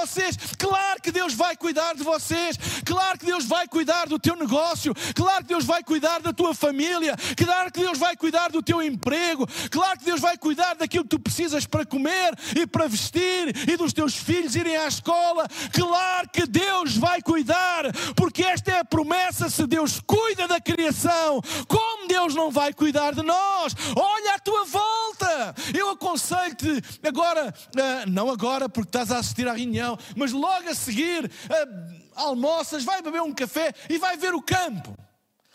vocês? 0.00 0.36
Claro 0.58 1.00
que 1.02 1.10
Deus 1.10 1.34
vai 1.34 1.56
cuidar 1.56 1.94
de 1.94 2.02
vocês, 2.02 2.56
claro 2.84 3.18
que 3.18 3.26
Deus 3.26 3.44
vai 3.44 3.66
cuidar 3.66 4.06
do 4.06 4.18
teu 4.18 4.36
negócio, 4.36 4.94
claro 5.14 5.42
que 5.42 5.48
Deus 5.54 5.64
vai 5.64 5.82
cuidar 5.82 6.20
da 6.20 6.32
tua 6.32 6.54
família, 6.54 7.14
claro 7.36 7.72
que 7.72 7.80
Deus 7.80 7.98
vai 7.98 8.16
cuidar 8.16 8.50
do 8.50 8.62
teu 8.62 8.82
emprego, 8.82 9.46
claro 9.70 9.98
que 9.98 10.04
Deus 10.04 10.20
vai 10.20 10.36
cuidar 10.36 10.74
daquilo 10.74 11.04
que 11.04 11.16
tu 11.16 11.20
precisas 11.20 11.66
para 11.66 11.84
comer 11.84 12.34
e 12.54 12.66
para 12.66 12.86
vestir 12.86 13.54
e 13.68 13.76
dos 13.76 13.92
teus 13.92 14.14
filhos 14.14 14.54
irem 14.56 14.76
à 14.76 14.86
escola. 14.86 15.46
Claro 15.72 16.28
que 16.32 16.46
Deus 16.46 16.96
vai 16.96 17.20
cuidar, 17.22 17.84
porque 18.14 18.42
esta 18.42 18.72
é 18.72 18.78
a 18.80 18.84
promessa. 18.84 19.48
Se 19.48 19.66
Deus 19.66 20.00
cuida 20.06 20.48
da 20.48 20.60
criação, 20.60 21.40
como 21.68 22.08
Deus 22.08 22.34
não 22.34 22.50
vai 22.50 22.72
cuidar 22.72 23.14
de 23.14 23.22
nós. 23.22 23.74
Olha 23.96 24.34
à 24.34 24.38
tua 24.38 24.64
volta. 24.64 25.54
Eu 25.74 25.90
aconselho-te 25.90 26.82
agora, 27.06 27.54
eh, 27.76 28.06
não 28.06 28.30
agora 28.30 28.68
porque 28.68 28.88
estás 28.88 29.10
a 29.10 29.18
assistir 29.18 29.48
à 29.48 29.52
reunião, 29.52 29.85
mas 30.16 30.32
logo 30.32 30.68
a 30.68 30.74
seguir, 30.74 31.30
eh, 31.50 31.68
almoças, 32.14 32.84
vai 32.84 33.02
beber 33.02 33.22
um 33.22 33.32
café 33.32 33.74
e 33.88 33.98
vai 33.98 34.16
ver 34.16 34.34
o 34.34 34.42
campo. 34.42 34.96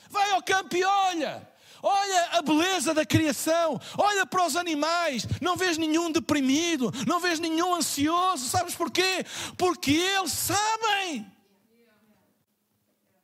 Vai 0.09 0.31
ao 0.31 0.43
campo 0.43 0.75
e 0.75 0.83
olha. 0.83 1.49
Olha 1.83 2.37
a 2.37 2.41
beleza 2.43 2.93
da 2.93 3.03
criação, 3.03 3.81
olha 3.97 4.23
para 4.23 4.45
os 4.45 4.55
animais, 4.55 5.25
não 5.41 5.57
vês 5.57 5.79
nenhum 5.79 6.11
deprimido, 6.11 6.93
não 7.07 7.19
vês 7.19 7.39
nenhum 7.39 7.73
ansioso, 7.73 8.47
sabes 8.47 8.75
porquê? 8.75 9.25
Porque 9.57 9.91
eles 9.91 10.31
sabem 10.31 11.25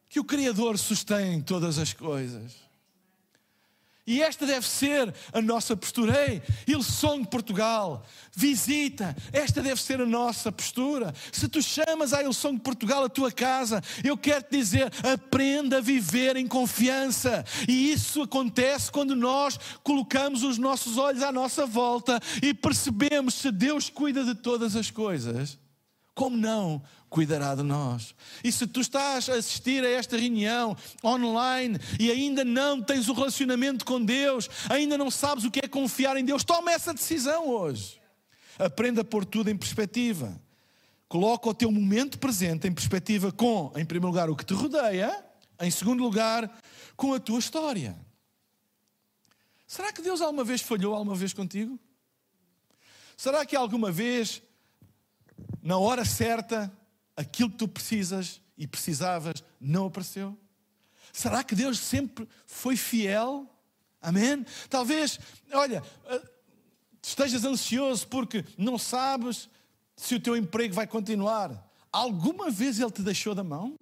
que 0.09 0.19
o 0.19 0.23
Criador 0.23 0.79
sustém 0.79 1.39
todas 1.39 1.77
as 1.77 1.93
coisas. 1.93 2.66
E 4.07 4.21
esta 4.21 4.45
deve 4.45 4.65
ser 4.65 5.13
a 5.33 5.41
nossa 5.41 5.75
postura. 5.75 6.29
Ei, 6.29 6.41
Ilson 6.65 7.19
de 7.23 7.27
Portugal, 7.27 8.05
visita. 8.33 9.13
Esta 9.33 9.61
deve 9.61 9.81
ser 9.81 9.99
a 9.99 10.05
nossa 10.05 10.49
postura. 10.49 11.13
Se 11.29 11.49
tu 11.49 11.61
chamas 11.61 12.13
a 12.13 12.23
Ilson 12.23 12.53
de 12.53 12.61
Portugal 12.61 13.03
a 13.03 13.09
tua 13.09 13.29
casa, 13.29 13.83
eu 14.05 14.17
quero 14.17 14.43
te 14.43 14.57
dizer: 14.57 14.89
aprenda 15.03 15.79
a 15.79 15.81
viver 15.81 16.37
em 16.37 16.47
confiança. 16.47 17.43
E 17.67 17.91
isso 17.91 18.21
acontece 18.21 18.89
quando 18.89 19.13
nós 19.13 19.59
colocamos 19.83 20.41
os 20.41 20.57
nossos 20.57 20.97
olhos 20.97 21.21
à 21.21 21.31
nossa 21.31 21.65
volta 21.65 22.17
e 22.41 22.53
percebemos 22.53 23.33
se 23.33 23.51
Deus 23.51 23.89
cuida 23.89 24.23
de 24.23 24.35
todas 24.35 24.77
as 24.77 24.89
coisas. 24.89 25.59
Como 26.17 26.36
não 26.36 26.81
cuidará 27.12 27.53
de 27.53 27.62
nós. 27.62 28.15
E 28.43 28.51
se 28.51 28.65
tu 28.65 28.81
estás 28.81 29.29
a 29.29 29.36
assistir 29.36 29.83
a 29.83 29.89
esta 29.89 30.17
reunião 30.17 30.75
online 31.05 31.77
e 32.00 32.12
ainda 32.12 32.43
não 32.43 32.81
tens 32.81 33.07
o 33.07 33.13
relacionamento 33.13 33.86
com 33.86 34.03
Deus, 34.03 34.50
ainda 34.67 34.97
não 34.97 35.12
sabes 35.12 35.43
o 35.43 35.51
que 35.51 35.59
é 35.63 35.67
confiar 35.67 36.17
em 36.17 36.25
Deus, 36.25 36.43
toma 36.43 36.71
essa 36.71 36.91
decisão 36.91 37.47
hoje. 37.47 38.01
Aprenda 38.57 39.01
a 39.01 39.05
pôr 39.05 39.25
tudo 39.25 39.51
em 39.51 39.55
perspectiva. 39.55 40.41
Coloca 41.07 41.50
o 41.50 41.53
teu 41.53 41.71
momento 41.71 42.17
presente 42.17 42.67
em 42.67 42.74
perspectiva 42.74 43.31
com, 43.31 43.71
em 43.75 43.86
primeiro 43.86 44.07
lugar, 44.07 44.27
o 44.27 44.36
que 44.36 44.43
te 44.43 44.55
rodeia, 44.55 45.24
em 45.62 45.69
segundo 45.69 46.01
lugar, 46.01 46.51
com 46.95 47.13
a 47.13 47.19
tua 47.19 47.38
história. 47.38 47.95
Será 49.67 49.93
que 49.93 50.01
Deus 50.01 50.19
alguma 50.19 50.43
vez 50.43 50.62
falhou 50.62 50.95
alguma 50.95 51.15
vez 51.15 51.31
contigo? 51.31 51.79
Será 53.15 53.45
que 53.45 53.55
alguma 53.55 53.91
vez, 53.91 54.41
na 55.67 55.77
hora 55.77 56.05
certa, 56.05 56.71
aquilo 57.13 57.50
que 57.50 57.57
tu 57.57 57.67
precisas 57.67 58.41
e 58.57 58.65
precisavas 58.65 59.43
não 59.59 59.88
apareceu? 59.88 60.33
Será 61.12 61.43
que 61.43 61.53
Deus 61.53 61.77
sempre 61.77 62.25
foi 62.45 62.77
fiel? 62.77 63.45
Amém? 64.01 64.45
Talvez, 64.69 65.19
olha, 65.51 65.83
eh, 66.05 66.21
estejas 67.03 67.43
ansioso 67.43 68.07
porque 68.07 68.45
não 68.57 68.77
sabes 68.77 69.50
se 69.97 70.15
o 70.15 70.21
teu 70.21 70.38
emprego 70.38 70.74
vai 70.74 70.88
continuar. 70.88 71.69
Alguma 71.91 72.50
vez 72.50 72.79
Ele 72.79 72.89
te 72.89 73.01
deixou 73.01 73.36
da 73.36 73.43
mão? 73.43 73.77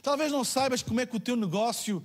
Talvez 0.00 0.30
não 0.30 0.44
saibas 0.44 0.80
como 0.80 1.00
é 1.00 1.06
que 1.06 1.16
o 1.16 1.20
teu 1.20 1.34
negócio 1.34 2.04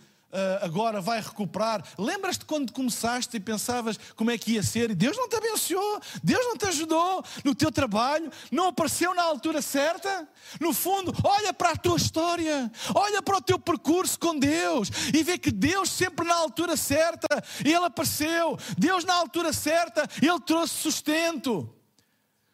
agora 0.62 1.02
vai 1.02 1.22
recuperar. 1.22 1.84
Lembras-te 1.98 2.46
quando 2.46 2.72
começaste 2.72 3.38
e 3.38 3.40
pensavas 3.40 4.00
como 4.16 4.32
é 4.32 4.38
que 4.38 4.54
ia 4.54 4.64
ser? 4.64 4.92
E 4.92 4.96
Deus 4.96 5.18
não 5.18 5.28
te 5.28 5.36
abençoou, 5.36 6.02
Deus 6.24 6.46
não 6.46 6.58
te 6.58 6.66
ajudou 6.66 7.24
no 7.44 7.56
teu 7.56 7.72
trabalho, 7.72 8.32
não 8.52 8.68
apareceu 8.68 9.14
na 9.14 9.24
altura 9.24 9.62
certa. 9.62 10.28
No 10.60 10.74
fundo, 10.74 11.14
olha 11.24 11.54
para 11.54 11.72
a 11.72 11.76
tua 11.76 11.98
história, 11.98 12.72
olha 12.94 13.22
para 13.22 13.38
o 13.38 13.42
teu 13.42 13.60
percurso 13.60 14.20
com 14.20 14.38
Deus 14.38 14.90
e 15.14 15.24
vê 15.24 15.38
que 15.38 15.52
Deus 15.52 15.90
sempre 15.90 16.28
na 16.28 16.36
altura 16.36 16.76
certa, 16.78 17.28
Ele 17.64 17.76
apareceu. 17.76 18.58
Deus 18.78 19.04
na 19.04 19.14
altura 19.14 19.54
certa, 19.54 20.08
Ele 20.22 20.40
trouxe 20.42 20.76
sustento. 20.76 21.74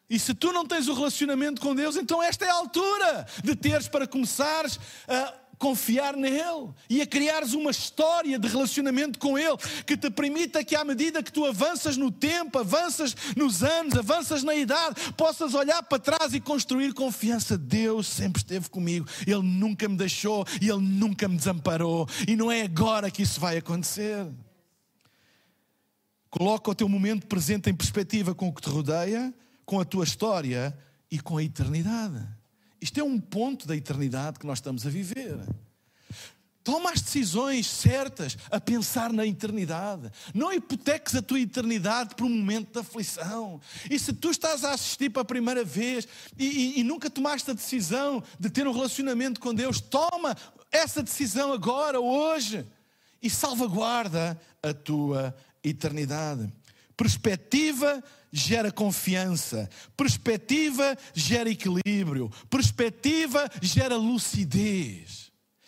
E 0.08 0.18
se 0.20 0.34
tu 0.34 0.52
não 0.52 0.64
tens 0.64 0.86
o 0.86 0.94
relacionamento 0.94 1.60
com 1.60 1.74
Deus, 1.74 1.96
então 1.96 2.22
esta 2.22 2.44
é 2.44 2.48
a 2.48 2.54
altura 2.54 3.26
de 3.42 3.56
teres 3.56 3.88
para 3.88 4.06
começares 4.06 4.78
a 5.08 5.34
confiar 5.58 6.16
nele 6.16 6.70
e 6.88 7.00
a 7.00 7.06
criares 7.06 7.52
uma 7.52 7.70
história 7.70 8.38
de 8.38 8.48
relacionamento 8.48 9.18
com 9.18 9.38
ele 9.38 9.56
que 9.86 9.96
te 9.96 10.10
permita 10.10 10.64
que 10.64 10.76
à 10.76 10.84
medida 10.84 11.22
que 11.22 11.32
tu 11.32 11.44
avanças 11.44 11.96
no 11.96 12.10
tempo, 12.10 12.58
avanças 12.58 13.14
nos 13.36 13.62
anos, 13.62 13.94
avanças 13.94 14.42
na 14.42 14.54
idade, 14.54 15.12
possas 15.12 15.54
olhar 15.54 15.82
para 15.82 15.98
trás 15.98 16.34
e 16.34 16.40
construir 16.40 16.92
confiança. 16.92 17.56
Deus 17.56 18.06
sempre 18.06 18.40
esteve 18.40 18.68
comigo, 18.68 19.06
ele 19.26 19.42
nunca 19.42 19.88
me 19.88 19.96
deixou 19.96 20.46
e 20.60 20.68
ele 20.68 20.80
nunca 20.80 21.28
me 21.28 21.36
desamparou, 21.36 22.08
e 22.26 22.36
não 22.36 22.50
é 22.50 22.62
agora 22.62 23.10
que 23.10 23.22
isso 23.22 23.40
vai 23.40 23.56
acontecer. 23.56 24.26
Coloca 26.30 26.70
o 26.70 26.74
teu 26.74 26.88
momento 26.88 27.26
presente 27.26 27.70
em 27.70 27.74
perspectiva 27.74 28.34
com 28.34 28.48
o 28.48 28.52
que 28.52 28.60
te 28.60 28.68
rodeia, 28.68 29.32
com 29.64 29.80
a 29.80 29.84
tua 29.84 30.04
história 30.04 30.76
e 31.10 31.18
com 31.18 31.38
a 31.38 31.42
eternidade. 31.42 32.35
Isto 32.80 33.00
é 33.00 33.04
um 33.04 33.18
ponto 33.18 33.66
da 33.66 33.76
eternidade 33.76 34.38
que 34.38 34.46
nós 34.46 34.58
estamos 34.58 34.86
a 34.86 34.90
viver. 34.90 35.38
Toma 36.66 36.90
as 36.90 37.00
decisões 37.00 37.68
certas 37.68 38.36
a 38.50 38.60
pensar 38.60 39.12
na 39.12 39.24
eternidade. 39.24 40.10
Não 40.34 40.52
hipoteques 40.52 41.14
a 41.14 41.22
tua 41.22 41.38
eternidade 41.38 42.16
por 42.16 42.24
um 42.24 42.28
momento 42.28 42.72
de 42.72 42.78
aflição. 42.80 43.60
E 43.88 43.96
se 44.00 44.12
tu 44.12 44.32
estás 44.32 44.64
a 44.64 44.72
assistir 44.72 45.10
para 45.10 45.22
a 45.22 45.24
primeira 45.24 45.64
vez 45.64 46.08
e, 46.36 46.44
e, 46.44 46.80
e 46.80 46.82
nunca 46.82 47.08
tomaste 47.08 47.52
a 47.52 47.54
decisão 47.54 48.20
de 48.40 48.50
ter 48.50 48.66
um 48.66 48.72
relacionamento 48.72 49.38
com 49.38 49.54
Deus, 49.54 49.80
toma 49.80 50.36
essa 50.72 51.04
decisão 51.04 51.52
agora, 51.52 52.00
hoje, 52.00 52.66
e 53.22 53.30
salvaguarda 53.30 54.36
a 54.60 54.74
tua 54.74 55.32
eternidade. 55.62 56.52
Perspectiva 56.96 58.02
gera 58.32 58.70
confiança, 58.70 59.68
perspectiva 59.96 60.96
gera 61.14 61.50
equilíbrio, 61.50 62.30
perspectiva 62.50 63.50
gera 63.62 63.96
lucidez. 63.96 65.25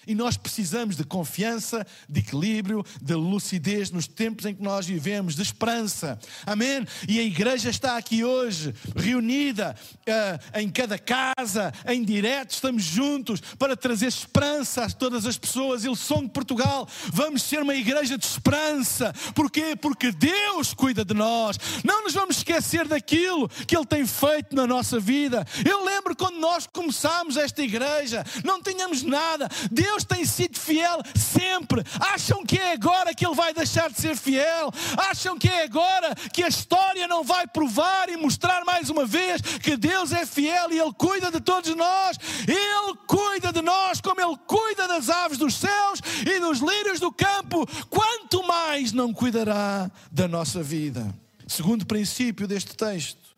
E 0.08 0.14
nós 0.14 0.38
precisamos 0.38 0.96
de 0.96 1.04
confiança, 1.04 1.86
de 2.08 2.20
equilíbrio, 2.20 2.82
de 3.00 3.12
lucidez 3.12 3.90
nos 3.90 4.08
tempos 4.08 4.46
em 4.46 4.54
que 4.54 4.62
nós 4.62 4.86
vivemos, 4.86 5.36
de 5.36 5.42
esperança. 5.42 6.18
Amém? 6.46 6.86
E 7.06 7.20
a 7.20 7.22
igreja 7.22 7.68
está 7.68 7.98
aqui 7.98 8.24
hoje, 8.24 8.74
reunida 8.96 9.76
uh, 10.00 10.58
em 10.58 10.70
cada 10.70 10.98
casa, 10.98 11.74
em 11.86 12.02
direto, 12.02 12.52
estamos 12.52 12.82
juntos 12.82 13.42
para 13.58 13.76
trazer 13.76 14.06
esperança 14.06 14.84
a 14.84 14.90
todas 14.90 15.26
as 15.26 15.36
pessoas. 15.36 15.84
Eles 15.84 15.98
são 15.98 16.22
de 16.22 16.30
Portugal. 16.30 16.88
Vamos 17.12 17.42
ser 17.42 17.60
uma 17.60 17.74
igreja 17.74 18.16
de 18.16 18.24
esperança. 18.24 19.12
Porquê? 19.34 19.76
Porque 19.76 20.10
Deus 20.10 20.72
cuida 20.72 21.04
de 21.04 21.12
nós. 21.12 21.58
Não 21.84 22.04
nos 22.04 22.14
vamos 22.14 22.38
esquecer 22.38 22.88
daquilo 22.88 23.46
que 23.66 23.76
Ele 23.76 23.84
tem 23.84 24.06
feito 24.06 24.56
na 24.56 24.66
nossa 24.66 24.98
vida. 24.98 25.46
Eu 25.68 25.84
lembro 25.84 26.16
quando 26.16 26.38
nós 26.38 26.66
começámos 26.66 27.36
esta 27.36 27.62
igreja, 27.62 28.24
não 28.42 28.62
tínhamos 28.62 29.02
nada. 29.02 29.50
Deus 29.70 29.97
Deus 29.98 30.04
tem 30.04 30.24
sido 30.24 30.58
fiel 30.58 31.02
sempre. 31.16 31.82
Acham 31.98 32.44
que 32.44 32.56
é 32.56 32.72
agora 32.72 33.12
que 33.12 33.26
Ele 33.26 33.34
vai 33.34 33.52
deixar 33.52 33.90
de 33.90 34.00
ser 34.00 34.16
fiel? 34.16 34.70
Acham 34.96 35.36
que 35.36 35.48
é 35.48 35.64
agora 35.64 36.14
que 36.32 36.42
a 36.44 36.48
história 36.48 37.08
não 37.08 37.24
vai 37.24 37.46
provar 37.48 38.08
e 38.08 38.16
mostrar 38.16 38.64
mais 38.64 38.90
uma 38.90 39.04
vez 39.04 39.42
que 39.42 39.76
Deus 39.76 40.12
é 40.12 40.24
fiel 40.24 40.70
e 40.70 40.78
Ele 40.78 40.92
cuida 40.92 41.32
de 41.32 41.40
todos 41.40 41.74
nós? 41.74 42.16
Ele 42.46 42.96
cuida 43.08 43.52
de 43.52 43.60
nós 43.60 44.00
como 44.00 44.20
Ele 44.20 44.36
cuida 44.46 44.86
das 44.86 45.08
aves 45.08 45.38
dos 45.38 45.54
céus 45.54 46.00
e 46.24 46.38
dos 46.38 46.60
lírios 46.60 47.00
do 47.00 47.10
campo. 47.10 47.66
Quanto 47.90 48.46
mais 48.46 48.92
não 48.92 49.12
cuidará 49.12 49.90
da 50.12 50.28
nossa 50.28 50.62
vida? 50.62 51.12
Segundo 51.48 51.86
princípio 51.86 52.46
deste 52.46 52.76
texto, 52.76 53.36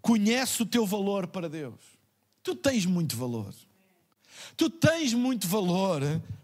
conhece 0.00 0.62
o 0.62 0.66
teu 0.66 0.86
valor 0.86 1.26
para 1.26 1.48
Deus. 1.48 1.74
Tu 2.42 2.54
tens 2.54 2.86
muito 2.86 3.16
valor. 3.16 3.52
Tu 4.56 4.70
tens 4.70 5.12
muito 5.14 5.46
valor 5.48 6.00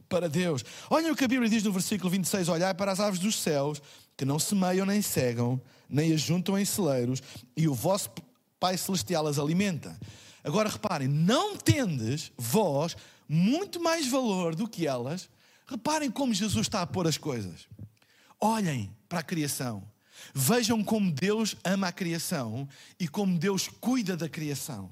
para 0.08 0.28
Deus. 0.28 0.64
Olha 0.88 1.12
o 1.12 1.16
que 1.16 1.24
a 1.24 1.28
Bíblia 1.28 1.48
diz 1.48 1.62
no 1.62 1.72
versículo 1.72 2.10
26: 2.10 2.48
Olhai 2.48 2.74
para 2.74 2.92
as 2.92 3.00
aves 3.00 3.20
dos 3.20 3.36
céus, 3.36 3.80
que 4.16 4.24
não 4.24 4.38
semeiam 4.38 4.84
nem 4.84 5.00
cegam, 5.00 5.60
nem 5.88 6.12
as 6.12 6.20
juntam 6.20 6.58
em 6.58 6.64
celeiros, 6.64 7.22
e 7.56 7.68
o 7.68 7.74
vosso 7.74 8.10
Pai 8.58 8.76
Celestial 8.76 9.26
as 9.26 9.38
alimenta. 9.38 9.98
Agora 10.42 10.68
reparem, 10.68 11.08
não 11.08 11.56
tendes 11.56 12.32
vós 12.36 12.96
muito 13.28 13.80
mais 13.80 14.06
valor 14.06 14.54
do 14.54 14.68
que 14.68 14.86
elas? 14.86 15.28
Reparem 15.66 16.10
como 16.10 16.34
Jesus 16.34 16.66
está 16.66 16.82
a 16.82 16.86
pôr 16.86 17.06
as 17.06 17.16
coisas. 17.16 17.68
Olhem 18.40 18.90
para 19.08 19.20
a 19.20 19.22
criação. 19.22 19.82
Vejam 20.34 20.82
como 20.82 21.10
Deus 21.10 21.56
ama 21.64 21.88
a 21.88 21.92
criação 21.92 22.68
e 22.98 23.06
como 23.06 23.38
Deus 23.38 23.68
cuida 23.68 24.16
da 24.16 24.28
criação. 24.28 24.90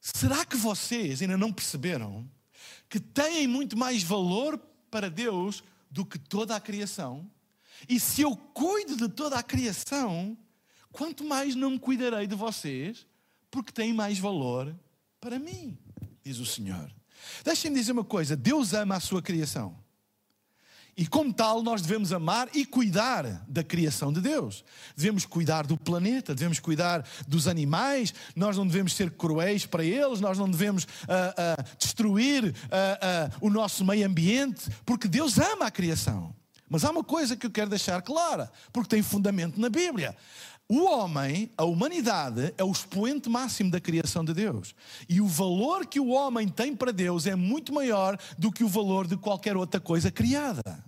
Será 0.00 0.44
que 0.44 0.56
vocês 0.56 1.20
ainda 1.20 1.36
não 1.36 1.52
perceberam 1.52 2.28
que 2.88 3.00
têm 3.00 3.46
muito 3.46 3.76
mais 3.76 4.02
valor 4.02 4.58
para 4.90 5.10
Deus 5.10 5.62
do 5.90 6.04
que 6.04 6.18
toda 6.18 6.56
a 6.56 6.60
criação? 6.60 7.30
E 7.88 8.00
se 8.00 8.22
eu 8.22 8.36
cuido 8.36 8.96
de 8.96 9.08
toda 9.08 9.38
a 9.38 9.42
criação, 9.42 10.36
quanto 10.90 11.24
mais 11.24 11.54
não 11.54 11.78
cuidarei 11.78 12.26
de 12.26 12.34
vocês, 12.34 13.06
porque 13.50 13.72
têm 13.72 13.92
mais 13.92 14.18
valor 14.18 14.74
para 15.20 15.38
mim, 15.38 15.78
diz 16.22 16.38
o 16.38 16.46
Senhor. 16.46 16.90
Deixem-me 17.44 17.78
dizer 17.78 17.92
uma 17.92 18.04
coisa: 18.04 18.36
Deus 18.36 18.72
ama 18.72 18.96
a 18.96 19.00
sua 19.00 19.22
criação. 19.22 19.76
E 20.98 21.06
como 21.06 21.32
tal, 21.32 21.62
nós 21.62 21.80
devemos 21.80 22.12
amar 22.12 22.48
e 22.52 22.66
cuidar 22.66 23.44
da 23.46 23.62
criação 23.62 24.12
de 24.12 24.20
Deus. 24.20 24.64
Devemos 24.96 25.24
cuidar 25.24 25.64
do 25.64 25.76
planeta, 25.76 26.34
devemos 26.34 26.58
cuidar 26.58 27.06
dos 27.28 27.46
animais, 27.46 28.12
nós 28.34 28.56
não 28.56 28.66
devemos 28.66 28.94
ser 28.94 29.12
cruéis 29.12 29.64
para 29.64 29.84
eles, 29.84 30.18
nós 30.18 30.36
não 30.36 30.50
devemos 30.50 30.82
uh, 30.82 30.86
uh, 30.88 31.76
destruir 31.78 32.46
uh, 32.46 33.36
o 33.40 33.48
nosso 33.48 33.84
meio 33.84 34.04
ambiente, 34.04 34.68
porque 34.84 35.06
Deus 35.06 35.38
ama 35.38 35.66
a 35.66 35.70
criação. 35.70 36.34
Mas 36.68 36.84
há 36.84 36.90
uma 36.90 37.04
coisa 37.04 37.36
que 37.36 37.46
eu 37.46 37.50
quero 37.50 37.70
deixar 37.70 38.02
clara, 38.02 38.50
porque 38.72 38.88
tem 38.88 39.02
fundamento 39.02 39.60
na 39.60 39.68
Bíblia. 39.68 40.16
O 40.70 40.84
homem, 40.84 41.50
a 41.56 41.64
humanidade, 41.64 42.52
é 42.58 42.62
o 42.62 42.70
expoente 42.70 43.30
máximo 43.30 43.70
da 43.70 43.80
criação 43.80 44.22
de 44.22 44.34
Deus. 44.34 44.74
E 45.08 45.18
o 45.18 45.26
valor 45.26 45.86
que 45.86 45.98
o 45.98 46.08
homem 46.08 46.46
tem 46.46 46.76
para 46.76 46.92
Deus 46.92 47.26
é 47.26 47.34
muito 47.34 47.72
maior 47.72 48.18
do 48.36 48.52
que 48.52 48.62
o 48.62 48.68
valor 48.68 49.06
de 49.06 49.16
qualquer 49.16 49.56
outra 49.56 49.80
coisa 49.80 50.10
criada. 50.10 50.84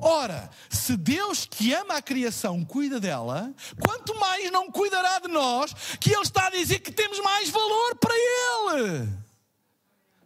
Ora, 0.00 0.50
se 0.68 0.98
Deus 0.98 1.46
que 1.46 1.72
ama 1.72 1.94
a 1.94 2.02
criação 2.02 2.62
cuida 2.62 3.00
dela, 3.00 3.54
quanto 3.80 4.14
mais 4.18 4.50
não 4.52 4.70
cuidará 4.70 5.18
de 5.18 5.28
nós, 5.28 5.74
que 5.98 6.12
Ele 6.12 6.20
está 6.20 6.48
a 6.48 6.50
dizer 6.50 6.80
que 6.80 6.92
temos 6.92 7.18
mais 7.20 7.48
valor 7.48 7.96
para 7.96 8.14
Ele. 8.14 9.08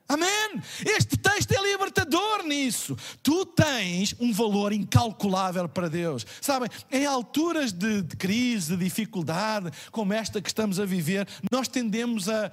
Amém? 0.06 0.62
Este 0.84 1.16
texto 1.16 1.52
é 1.52 1.62
libertador 1.62 2.44
nisso. 2.44 2.96
Tu 3.22 3.46
tens 3.46 4.14
um 4.20 4.32
valor 4.32 4.72
incalculável 4.72 5.68
para 5.68 5.88
Deus. 5.88 6.26
Sabem, 6.40 6.68
em 6.90 7.06
alturas 7.06 7.72
de, 7.72 8.02
crise, 8.16 8.76
de 8.76 8.84
dificuldade, 8.84 9.70
como 9.90 10.12
esta 10.12 10.42
que 10.42 10.48
estamos 10.48 10.78
a 10.78 10.84
viver, 10.84 11.26
nós 11.50 11.68
tendemos 11.68 12.28
a 12.28 12.52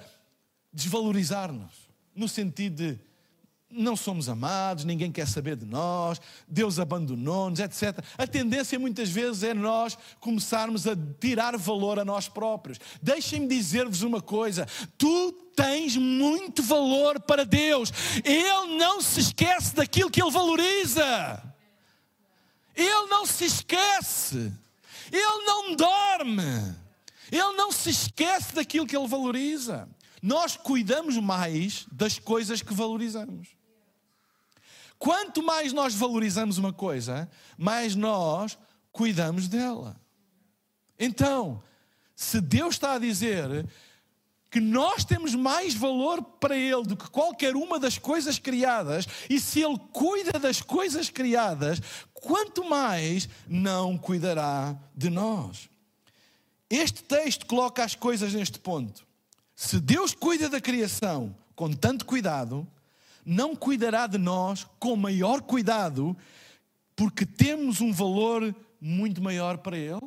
desvalorizar-nos, 0.72 1.90
no 2.16 2.26
sentido 2.26 2.76
de 2.76 3.11
não 3.72 3.96
somos 3.96 4.28
amados, 4.28 4.84
ninguém 4.84 5.10
quer 5.10 5.26
saber 5.26 5.56
de 5.56 5.64
nós, 5.64 6.20
Deus 6.46 6.78
abandonou-nos, 6.78 7.60
etc. 7.60 7.98
A 8.18 8.26
tendência 8.26 8.78
muitas 8.78 9.08
vezes 9.08 9.42
é 9.42 9.54
nós 9.54 9.96
começarmos 10.20 10.86
a 10.86 10.96
tirar 11.18 11.56
valor 11.56 11.98
a 11.98 12.04
nós 12.04 12.28
próprios. 12.28 12.78
Deixem-me 13.02 13.46
dizer-vos 13.46 14.02
uma 14.02 14.20
coisa: 14.20 14.66
tu 14.98 15.32
tens 15.56 15.96
muito 15.96 16.62
valor 16.62 17.20
para 17.20 17.44
Deus, 17.44 17.92
Ele 18.24 18.76
não 18.76 19.00
se 19.00 19.20
esquece 19.20 19.74
daquilo 19.74 20.10
que 20.10 20.22
Ele 20.22 20.30
valoriza, 20.30 21.42
Ele 22.76 23.06
não 23.08 23.24
se 23.26 23.44
esquece, 23.44 24.52
Ele 25.10 25.44
não 25.46 25.74
dorme, 25.74 26.76
Ele 27.30 27.52
não 27.56 27.72
se 27.72 27.90
esquece 27.90 28.54
daquilo 28.54 28.86
que 28.86 28.96
Ele 28.96 29.08
valoriza. 29.08 29.88
Nós 30.22 30.56
cuidamos 30.56 31.16
mais 31.16 31.84
das 31.90 32.16
coisas 32.18 32.62
que 32.62 32.72
valorizamos. 32.72 33.61
Quanto 35.02 35.42
mais 35.42 35.72
nós 35.72 35.96
valorizamos 35.96 36.58
uma 36.58 36.72
coisa, 36.72 37.28
mais 37.58 37.96
nós 37.96 38.56
cuidamos 38.92 39.48
dela. 39.48 40.00
Então, 40.96 41.60
se 42.14 42.40
Deus 42.40 42.76
está 42.76 42.92
a 42.92 42.98
dizer 43.00 43.68
que 44.48 44.60
nós 44.60 45.04
temos 45.04 45.34
mais 45.34 45.74
valor 45.74 46.22
para 46.22 46.56
Ele 46.56 46.84
do 46.84 46.96
que 46.96 47.10
qualquer 47.10 47.56
uma 47.56 47.80
das 47.80 47.98
coisas 47.98 48.38
criadas, 48.38 49.08
e 49.28 49.40
se 49.40 49.60
Ele 49.60 49.76
cuida 49.92 50.38
das 50.38 50.62
coisas 50.62 51.10
criadas, 51.10 51.80
quanto 52.14 52.62
mais 52.62 53.28
não 53.48 53.98
cuidará 53.98 54.78
de 54.94 55.10
nós. 55.10 55.68
Este 56.70 57.02
texto 57.02 57.44
coloca 57.46 57.82
as 57.82 57.96
coisas 57.96 58.32
neste 58.32 58.60
ponto. 58.60 59.04
Se 59.56 59.80
Deus 59.80 60.14
cuida 60.14 60.48
da 60.48 60.60
criação 60.60 61.34
com 61.56 61.72
tanto 61.72 62.06
cuidado, 62.06 62.64
não 63.24 63.54
cuidará 63.54 64.06
de 64.06 64.18
nós 64.18 64.66
com 64.78 64.96
maior 64.96 65.42
cuidado, 65.42 66.16
porque 66.96 67.24
temos 67.24 67.80
um 67.80 67.92
valor 67.92 68.54
muito 68.80 69.22
maior 69.22 69.58
para 69.58 69.76
Ele? 69.76 70.00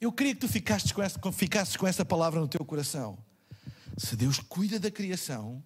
Eu 0.00 0.12
queria 0.12 0.34
que 0.34 0.40
tu 0.40 0.48
ficasses 0.48 0.92
com, 0.92 1.02
essa, 1.02 1.20
ficasses 1.32 1.76
com 1.76 1.86
essa 1.86 2.04
palavra 2.04 2.40
no 2.40 2.48
teu 2.48 2.64
coração. 2.64 3.18
Se 3.96 4.16
Deus 4.16 4.38
cuida 4.40 4.78
da 4.78 4.90
criação 4.90 5.62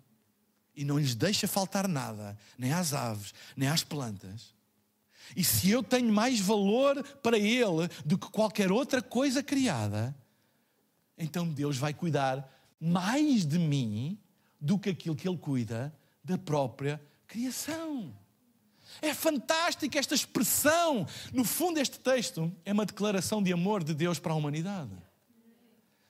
e 0.77 0.85
não 0.85 0.99
lhes 0.99 1.15
deixa 1.15 1.49
faltar 1.49 1.89
nada, 1.89 2.37
nem 2.57 2.73
às 2.73 2.93
aves, 2.93 3.35
nem 3.57 3.69
às 3.69 3.83
plantas, 3.83 4.55
e 5.37 5.45
se 5.45 5.71
eu 5.71 5.83
tenho 5.83 6.13
mais 6.13 6.41
valor 6.41 7.03
para 7.23 7.39
Ele 7.39 7.89
do 8.05 8.17
que 8.19 8.31
qualquer 8.31 8.73
outra 8.73 9.03
coisa 9.03 9.43
criada, 9.43 10.17
então 11.17 11.49
Deus 11.49 11.77
vai 11.77 11.93
cuidar 11.93 12.49
mais 12.81 13.45
de 13.45 13.59
mim 13.59 14.19
do 14.61 14.79
que 14.79 14.91
aquilo 14.91 15.17
que 15.17 15.29
Ele 15.29 15.37
cuida 15.37 15.93
da 16.29 16.37
própria 16.37 17.01
criação. 17.27 18.15
É 19.01 19.15
fantástica 19.15 19.99
esta 19.99 20.15
expressão. 20.15 21.07
No 21.33 21.45
fundo, 21.45 21.81
este 21.81 21.99
texto 21.99 22.53
é 22.65 22.73
uma 22.73 22.87
declaração 22.87 23.43
de 23.43 23.53
amor 23.53 23.83
de 23.83 23.95
Deus 23.95 24.19
para 24.19 24.33
a 24.33 24.37
humanidade. 24.37 24.91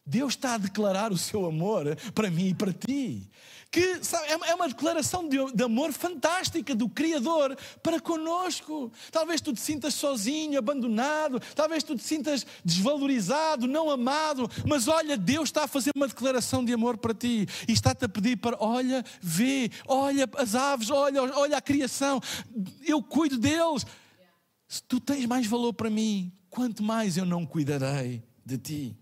Deus 0.04 0.34
está 0.34 0.54
a 0.54 0.58
declarar 0.58 1.12
o 1.12 1.18
seu 1.18 1.44
amor 1.44 1.94
para 2.14 2.30
mim 2.30 2.48
e 2.48 2.54
para 2.54 2.72
ti. 2.72 3.30
Que 3.70 4.02
sabe, 4.02 4.26
é, 4.28 4.50
é 4.50 4.54
uma 4.54 4.66
declaração 4.66 5.28
de, 5.28 5.36
de, 5.52 5.62
amor 5.62 5.92
fantástica 5.92 6.74
do 6.74 6.88
Criador 6.88 7.56
para 7.82 8.00
conosco. 8.00 8.90
Talvez 9.12 9.42
tu 9.42 9.52
te 9.52 9.60
sintas 9.60 9.92
sozinho, 9.92 10.58
abandonado, 10.58 11.38
talvez 11.54 11.82
tu 11.82 11.94
te 11.94 12.02
sintas 12.02 12.46
desvalorizado, 12.64 13.66
não 13.66 13.90
amado, 13.90 14.50
mas 14.66 14.88
olha, 14.88 15.18
Deus 15.18 15.50
está 15.50 15.64
a 15.64 15.68
fazer 15.68 15.90
uma 15.94 16.08
declaração 16.08 16.64
de 16.64 16.72
amor 16.72 16.96
para 16.96 17.12
ti 17.12 17.46
e 17.68 17.72
está-te 17.72 18.06
a 18.06 18.08
pedir 18.08 18.38
para, 18.38 18.56
olha, 18.58 19.04
vê, 19.20 19.70
olha 19.86 20.28
as 20.38 20.54
aves, 20.54 20.88
olha, 20.88 21.22
olha 21.22 21.58
a 21.58 21.60
criação, 21.60 22.20
eu 22.86 23.02
cuido 23.02 23.36
deles. 23.36 23.84
Se 24.66 24.82
tu 24.82 24.98
tens 24.98 25.26
mais 25.26 25.46
valor 25.46 25.74
para 25.74 25.90
mim, 25.90 26.32
quanto 26.48 26.82
mais 26.82 27.16
eu 27.16 27.26
não 27.26 27.44
cuidarei 27.44 28.22
de 28.44 28.56
ti. 28.56 28.96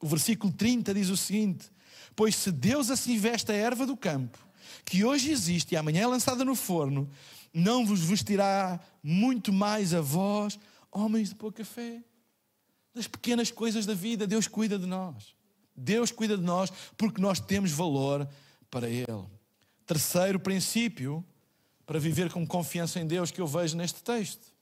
O 0.00 0.06
versículo 0.06 0.52
30 0.52 0.94
diz 0.94 1.08
o 1.08 1.16
seguinte: 1.16 1.70
Pois 2.14 2.34
se 2.34 2.50
Deus 2.50 2.90
assim 2.90 3.18
veste 3.18 3.52
a 3.52 3.54
erva 3.54 3.86
do 3.86 3.96
campo, 3.96 4.38
que 4.84 5.04
hoje 5.04 5.30
existe 5.30 5.72
e 5.72 5.76
amanhã 5.76 6.02
é 6.02 6.06
lançada 6.06 6.44
no 6.44 6.54
forno, 6.54 7.08
não 7.52 7.84
vos 7.84 8.00
vestirá 8.00 8.80
muito 9.02 9.52
mais 9.52 9.94
a 9.94 10.00
vós, 10.00 10.58
homens 10.90 11.30
de 11.30 11.34
pouca 11.34 11.64
fé. 11.64 12.02
Das 12.94 13.06
pequenas 13.06 13.50
coisas 13.50 13.86
da 13.86 13.94
vida, 13.94 14.26
Deus 14.26 14.46
cuida 14.48 14.78
de 14.78 14.86
nós. 14.86 15.34
Deus 15.76 16.10
cuida 16.10 16.36
de 16.36 16.42
nós 16.42 16.72
porque 16.96 17.20
nós 17.20 17.38
temos 17.38 17.70
valor 17.70 18.28
para 18.70 18.88
Ele. 18.88 19.24
Terceiro 19.86 20.40
princípio 20.40 21.24
para 21.86 21.98
viver 21.98 22.30
com 22.30 22.46
confiança 22.46 23.00
em 23.00 23.06
Deus 23.06 23.30
que 23.30 23.40
eu 23.40 23.46
vejo 23.46 23.76
neste 23.76 24.02
texto: 24.02 24.52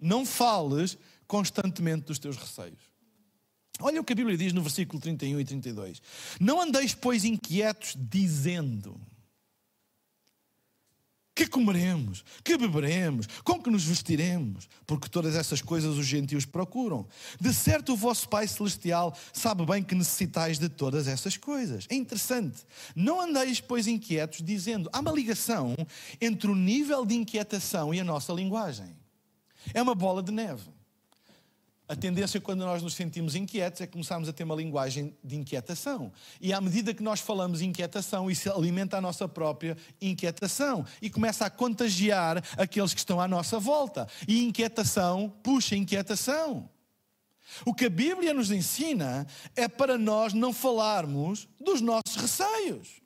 não 0.00 0.26
fales 0.26 0.98
constantemente 1.26 2.06
dos 2.06 2.18
teus 2.18 2.36
receios. 2.36 2.91
Olha 3.80 4.00
o 4.00 4.04
que 4.04 4.12
a 4.12 4.16
Bíblia 4.16 4.36
diz 4.36 4.52
no 4.52 4.62
versículo 4.62 5.00
31 5.00 5.40
e 5.40 5.44
32. 5.44 6.02
Não 6.40 6.60
andeis, 6.60 6.94
pois, 6.94 7.24
inquietos, 7.24 7.96
dizendo. 7.98 9.00
que 11.34 11.46
comeremos, 11.46 12.22
que 12.44 12.58
beberemos, 12.58 13.26
com 13.42 13.60
que 13.60 13.70
nos 13.70 13.84
vestiremos, 13.84 14.68
porque 14.86 15.08
todas 15.08 15.34
essas 15.34 15.62
coisas 15.62 15.96
os 15.96 16.04
gentios 16.04 16.44
procuram. 16.44 17.06
De 17.40 17.52
certo, 17.54 17.94
o 17.94 17.96
vosso 17.96 18.28
Pai 18.28 18.46
Celestial 18.46 19.16
sabe 19.32 19.64
bem 19.64 19.82
que 19.82 19.94
necessitais 19.94 20.58
de 20.58 20.68
todas 20.68 21.08
essas 21.08 21.38
coisas. 21.38 21.86
É 21.88 21.94
interessante. 21.94 22.58
Não 22.94 23.20
andeis, 23.20 23.60
pois, 23.60 23.86
inquietos, 23.86 24.42
dizendo. 24.42 24.90
Há 24.92 25.00
uma 25.00 25.10
ligação 25.10 25.74
entre 26.20 26.50
o 26.50 26.54
nível 26.54 27.06
de 27.06 27.14
inquietação 27.14 27.94
e 27.94 28.00
a 28.00 28.04
nossa 28.04 28.32
linguagem. 28.32 28.94
É 29.72 29.80
uma 29.80 29.94
bola 29.94 30.22
de 30.22 30.30
neve. 30.30 30.81
A 31.92 31.94
tendência 31.94 32.40
quando 32.40 32.60
nós 32.60 32.82
nos 32.82 32.94
sentimos 32.94 33.34
inquietos 33.34 33.82
é 33.82 33.86
começarmos 33.86 34.26
a 34.26 34.32
ter 34.32 34.44
uma 34.44 34.54
linguagem 34.54 35.14
de 35.22 35.36
inquietação. 35.36 36.10
E 36.40 36.50
à 36.50 36.58
medida 36.58 36.94
que 36.94 37.02
nós 37.02 37.20
falamos 37.20 37.60
inquietação, 37.60 38.30
isso 38.30 38.50
alimenta 38.50 38.96
a 38.96 39.00
nossa 39.02 39.28
própria 39.28 39.76
inquietação 40.00 40.86
e 41.02 41.10
começa 41.10 41.44
a 41.44 41.50
contagiar 41.50 42.42
aqueles 42.56 42.94
que 42.94 43.00
estão 43.00 43.20
à 43.20 43.28
nossa 43.28 43.58
volta. 43.58 44.08
E 44.26 44.42
inquietação 44.42 45.30
puxa 45.42 45.76
inquietação. 45.76 46.66
O 47.62 47.74
que 47.74 47.84
a 47.84 47.90
Bíblia 47.90 48.32
nos 48.32 48.50
ensina 48.50 49.26
é 49.54 49.68
para 49.68 49.98
nós 49.98 50.32
não 50.32 50.50
falarmos 50.50 51.46
dos 51.60 51.82
nossos 51.82 52.16
receios. 52.16 53.02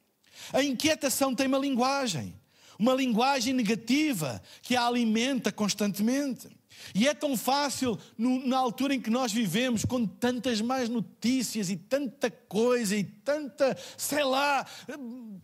A 0.52 0.62
inquietação 0.62 1.34
tem 1.34 1.48
uma 1.48 1.58
linguagem, 1.58 2.40
uma 2.78 2.94
linguagem 2.94 3.52
negativa 3.52 4.40
que 4.62 4.76
a 4.76 4.86
alimenta 4.86 5.50
constantemente. 5.50 6.55
E 6.94 7.06
é 7.06 7.14
tão 7.14 7.36
fácil, 7.36 7.98
no, 8.16 8.46
na 8.46 8.58
altura 8.58 8.94
em 8.94 9.00
que 9.00 9.10
nós 9.10 9.32
vivemos, 9.32 9.84
com 9.84 10.06
tantas 10.06 10.60
mais 10.60 10.88
notícias 10.88 11.70
e 11.70 11.76
tanta 11.76 12.30
coisa 12.30 12.96
e 12.96 13.04
tanta, 13.26 13.76
sei 13.96 14.22
lá, 14.22 14.64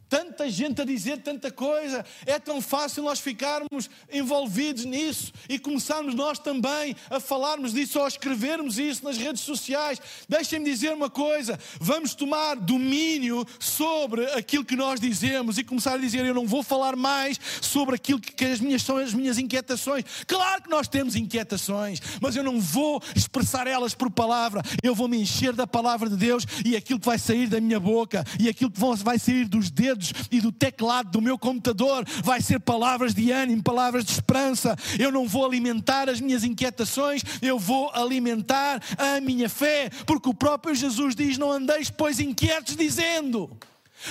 tanta 0.09 0.49
gente 0.49 0.81
a 0.81 0.85
dizer 0.85 1.19
tanta 1.19 1.51
coisa, 1.51 2.07
é 2.25 2.39
tão 2.39 2.63
fácil 2.63 3.03
nós 3.03 3.19
ficarmos 3.19 3.91
envolvidos 4.11 4.85
nisso 4.85 5.33
e 5.49 5.59
começarmos 5.59 6.15
nós 6.15 6.39
também 6.39 6.95
a 7.11 7.19
falarmos 7.19 7.73
disso 7.73 7.99
ou 7.99 8.05
a 8.05 8.09
escrevermos 8.09 8.79
isso 8.79 9.05
nas 9.05 9.17
redes 9.17 9.43
sociais. 9.43 10.01
Deixem-me 10.29 10.65
dizer 10.65 10.93
uma 10.93 11.11
coisa: 11.11 11.59
vamos 11.81 12.15
tomar 12.15 12.55
domínio 12.55 13.45
sobre 13.59 14.27
aquilo 14.27 14.65
que 14.65 14.77
nós 14.77 15.01
dizemos 15.01 15.59
e 15.59 15.65
começar 15.65 15.95
a 15.95 15.99
dizer: 15.99 16.25
eu 16.25 16.35
não 16.35 16.47
vou 16.47 16.63
falar 16.63 16.95
mais 16.95 17.41
sobre 17.61 17.97
aquilo 17.97 18.21
que 18.21 18.45
as 18.45 18.61
minhas, 18.61 18.83
são 18.83 18.99
as 18.99 19.13
minhas 19.13 19.39
inquietações. 19.39 20.05
Claro 20.29 20.63
que 20.63 20.71
nós 20.71 20.87
temos 20.87 21.17
inquietações, 21.17 22.01
mas 22.21 22.37
eu 22.37 22.45
não 22.45 22.61
vou 22.61 23.03
expressar 23.17 23.67
elas 23.67 23.93
por 23.93 24.09
palavra, 24.09 24.63
eu 24.85 24.95
vou 24.95 25.09
me 25.09 25.21
encher 25.21 25.53
da 25.53 25.67
palavra 25.67 26.09
de 26.09 26.17
Deus 26.17 26.47
e 26.65 26.77
aquilo 26.77 27.01
que 27.01 27.07
vai 27.07 27.19
sair 27.19 27.49
da 27.49 27.61
minha 27.61 27.72
boca 27.81 28.25
e 28.39 28.49
aquilo 28.49 28.71
que 28.71 28.81
vai 28.81 29.19
sair 29.19 29.47
dos 29.47 29.71
dedos 29.71 30.13
e 30.31 30.41
do 30.41 30.53
teclado 30.53 31.11
do 31.11 31.23
meu 31.23 31.39
computador 31.39 32.05
vai 32.23 32.41
ser 32.41 32.61
palavras 32.61 33.15
de 33.15 33.31
ânimo, 33.31 33.63
palavras 33.63 34.05
de 34.05 34.13
esperança. 34.13 34.77
Eu 34.99 35.11
não 35.11 35.27
vou 35.27 35.45
alimentar 35.45 36.09
as 36.09 36.21
minhas 36.21 36.45
inquietações, 36.45 37.23
eu 37.41 37.59
vou 37.59 37.91
alimentar 37.95 38.83
a 38.97 39.21
minha 39.21 39.49
fé, 39.49 39.91
porque 40.07 40.29
o 40.29 40.35
próprio 40.35 40.75
Jesus 40.75 41.15
diz: 41.15 41.39
Não 41.39 41.51
andeis, 41.51 41.91
pois, 41.91 42.21
inquietos, 42.21 42.77
dizendo. 42.77 43.51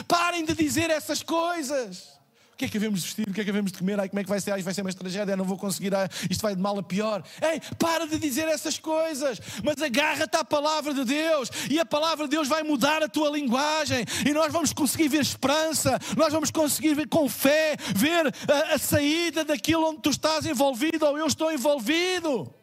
Parem 0.07 0.45
de 0.45 0.53
dizer 0.53 0.89
essas 0.89 1.21
coisas 1.21 2.10
que 2.61 2.65
é 2.65 2.69
que 2.69 2.77
havemos 2.77 2.99
de 2.99 3.05
vestir? 3.07 3.27
O 3.27 3.33
que 3.33 3.41
é 3.41 3.43
que 3.43 3.49
havemos 3.49 3.71
de 3.71 3.77
comer? 3.79 3.99
Ai, 3.99 4.07
como 4.07 4.19
é 4.19 4.23
que 4.23 4.29
vai 4.29 4.39
ser? 4.39 4.51
Ai, 4.51 4.61
vai 4.61 4.73
ser 4.73 4.81
uma 4.81 4.93
tragédia, 4.93 5.35
não 5.35 5.45
vou 5.45 5.57
conseguir, 5.57 5.95
ai, 5.95 6.07
isto 6.29 6.41
vai 6.41 6.55
de 6.55 6.61
mal 6.61 6.77
a 6.77 6.83
pior. 6.83 7.23
Ei, 7.41 7.59
para 7.79 8.05
de 8.05 8.19
dizer 8.19 8.47
essas 8.47 8.77
coisas, 8.77 9.39
mas 9.63 9.81
agarra-te 9.81 10.37
à 10.37 10.43
palavra 10.43 10.93
de 10.93 11.03
Deus 11.03 11.49
e 11.69 11.79
a 11.79 11.85
palavra 11.85 12.25
de 12.25 12.31
Deus 12.31 12.47
vai 12.47 12.61
mudar 12.61 13.01
a 13.01 13.09
tua 13.09 13.29
linguagem 13.31 14.05
e 14.27 14.31
nós 14.31 14.53
vamos 14.53 14.73
conseguir 14.73 15.07
ver 15.07 15.21
esperança, 15.21 15.97
nós 16.15 16.31
vamos 16.31 16.51
conseguir 16.51 16.93
ver 16.93 17.07
com 17.07 17.27
fé, 17.27 17.75
ver 17.95 18.27
a, 18.27 18.75
a 18.75 18.77
saída 18.77 19.43
daquilo 19.43 19.89
onde 19.89 20.01
tu 20.01 20.11
estás 20.11 20.45
envolvido 20.45 21.05
ou 21.05 21.17
eu 21.17 21.25
estou 21.25 21.51
envolvido. 21.51 22.60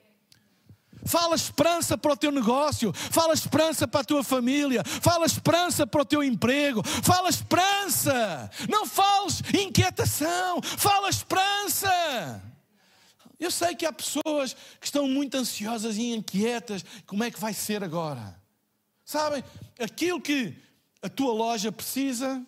Fala 1.08 1.34
esperança 1.34 1.96
para 1.96 2.12
o 2.12 2.16
teu 2.16 2.30
negócio, 2.30 2.92
fala 2.92 3.32
esperança 3.32 3.88
para 3.88 4.00
a 4.00 4.04
tua 4.04 4.22
família, 4.22 4.84
fala 4.84 5.24
esperança 5.24 5.86
para 5.86 6.02
o 6.02 6.04
teu 6.04 6.22
emprego, 6.22 6.82
fala 6.84 7.30
esperança. 7.30 8.50
Não 8.68 8.86
fales 8.86 9.42
inquietação, 9.58 10.60
fala 10.62 11.08
esperança. 11.08 12.42
Eu 13.40 13.50
sei 13.50 13.74
que 13.74 13.86
há 13.86 13.92
pessoas 13.92 14.54
que 14.78 14.84
estão 14.84 15.08
muito 15.08 15.34
ansiosas 15.36 15.96
e 15.96 16.12
inquietas. 16.12 16.84
Como 17.06 17.24
é 17.24 17.30
que 17.30 17.40
vai 17.40 17.54
ser 17.54 17.82
agora? 17.82 18.38
Sabem, 19.02 19.42
aquilo 19.80 20.20
que 20.20 20.54
a 21.00 21.08
tua 21.08 21.32
loja 21.32 21.72
precisa, 21.72 22.44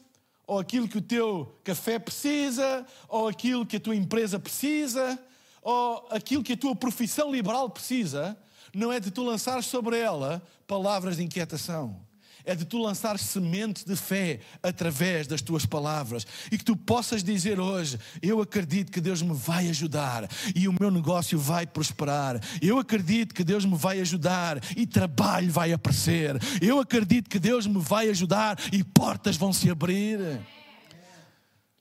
ou 0.47 0.59
aquilo 0.59 0.87
que 0.87 0.99
o 0.99 1.03
teu 1.03 1.59
café 1.65 1.99
precisa, 1.99 2.87
ou 3.09 3.27
aquilo 3.27 3.65
que 3.65 3.77
a 3.77 3.81
tua 3.81 3.97
empresa 3.97 4.39
precisa, 4.39 5.19
ou 5.63 6.07
aquilo 6.11 6.43
que 6.43 6.53
a 6.53 6.57
tua 6.59 6.77
profissão 6.77 7.33
liberal 7.33 7.71
precisa, 7.71 8.37
não 8.75 8.93
é 8.93 9.01
de 9.01 9.11
tu 9.11 9.23
lançar 9.23 9.63
sobre 9.63 9.99
ela 9.99 10.43
palavras 10.67 11.17
de 11.17 11.23
inquietação. 11.23 12.09
É 12.45 12.55
de 12.55 12.65
tu 12.65 12.79
lançar 12.79 13.19
semente 13.19 13.85
de 13.85 13.95
fé 13.95 14.41
através 14.63 15.27
das 15.27 15.43
tuas 15.43 15.67
palavras 15.67 16.27
e 16.51 16.57
que 16.57 16.65
tu 16.65 16.75
possas 16.75 17.23
dizer 17.23 17.61
hoje: 17.61 17.99
Eu 18.23 18.41
acredito 18.41 18.91
que 18.91 19.01
Deus 19.01 19.21
me 19.21 19.35
vai 19.35 19.69
ajudar 19.69 20.29
e 20.55 20.67
o 20.67 20.75
meu 20.79 20.91
negócio 20.91 21.39
vai 21.39 21.67
prosperar. 21.67 22.41
Eu 22.63 22.79
acredito 22.79 23.35
que 23.35 23.45
Deus 23.45 23.65
me 23.65 23.77
vai 23.77 24.01
ajudar 24.01 24.59
e 24.75 24.87
trabalho 24.87 25.53
vai 25.53 25.73
aparecer. 25.73 26.39
Eu 26.63 26.79
acredito 26.79 27.29
que 27.29 27.39
Deus 27.39 27.67
me 27.67 27.79
vai 27.79 28.09
ajudar 28.09 28.59
e 28.73 28.83
portas 28.83 29.37
vão 29.37 29.53
se 29.53 29.69
abrir. 29.71 30.19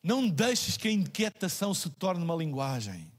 Não 0.03 0.27
deixes 0.27 0.75
que 0.75 0.87
a 0.87 0.91
inquietação 0.91 1.73
se 1.73 1.89
torne 1.89 2.23
uma 2.23 2.35
linguagem 2.35 3.09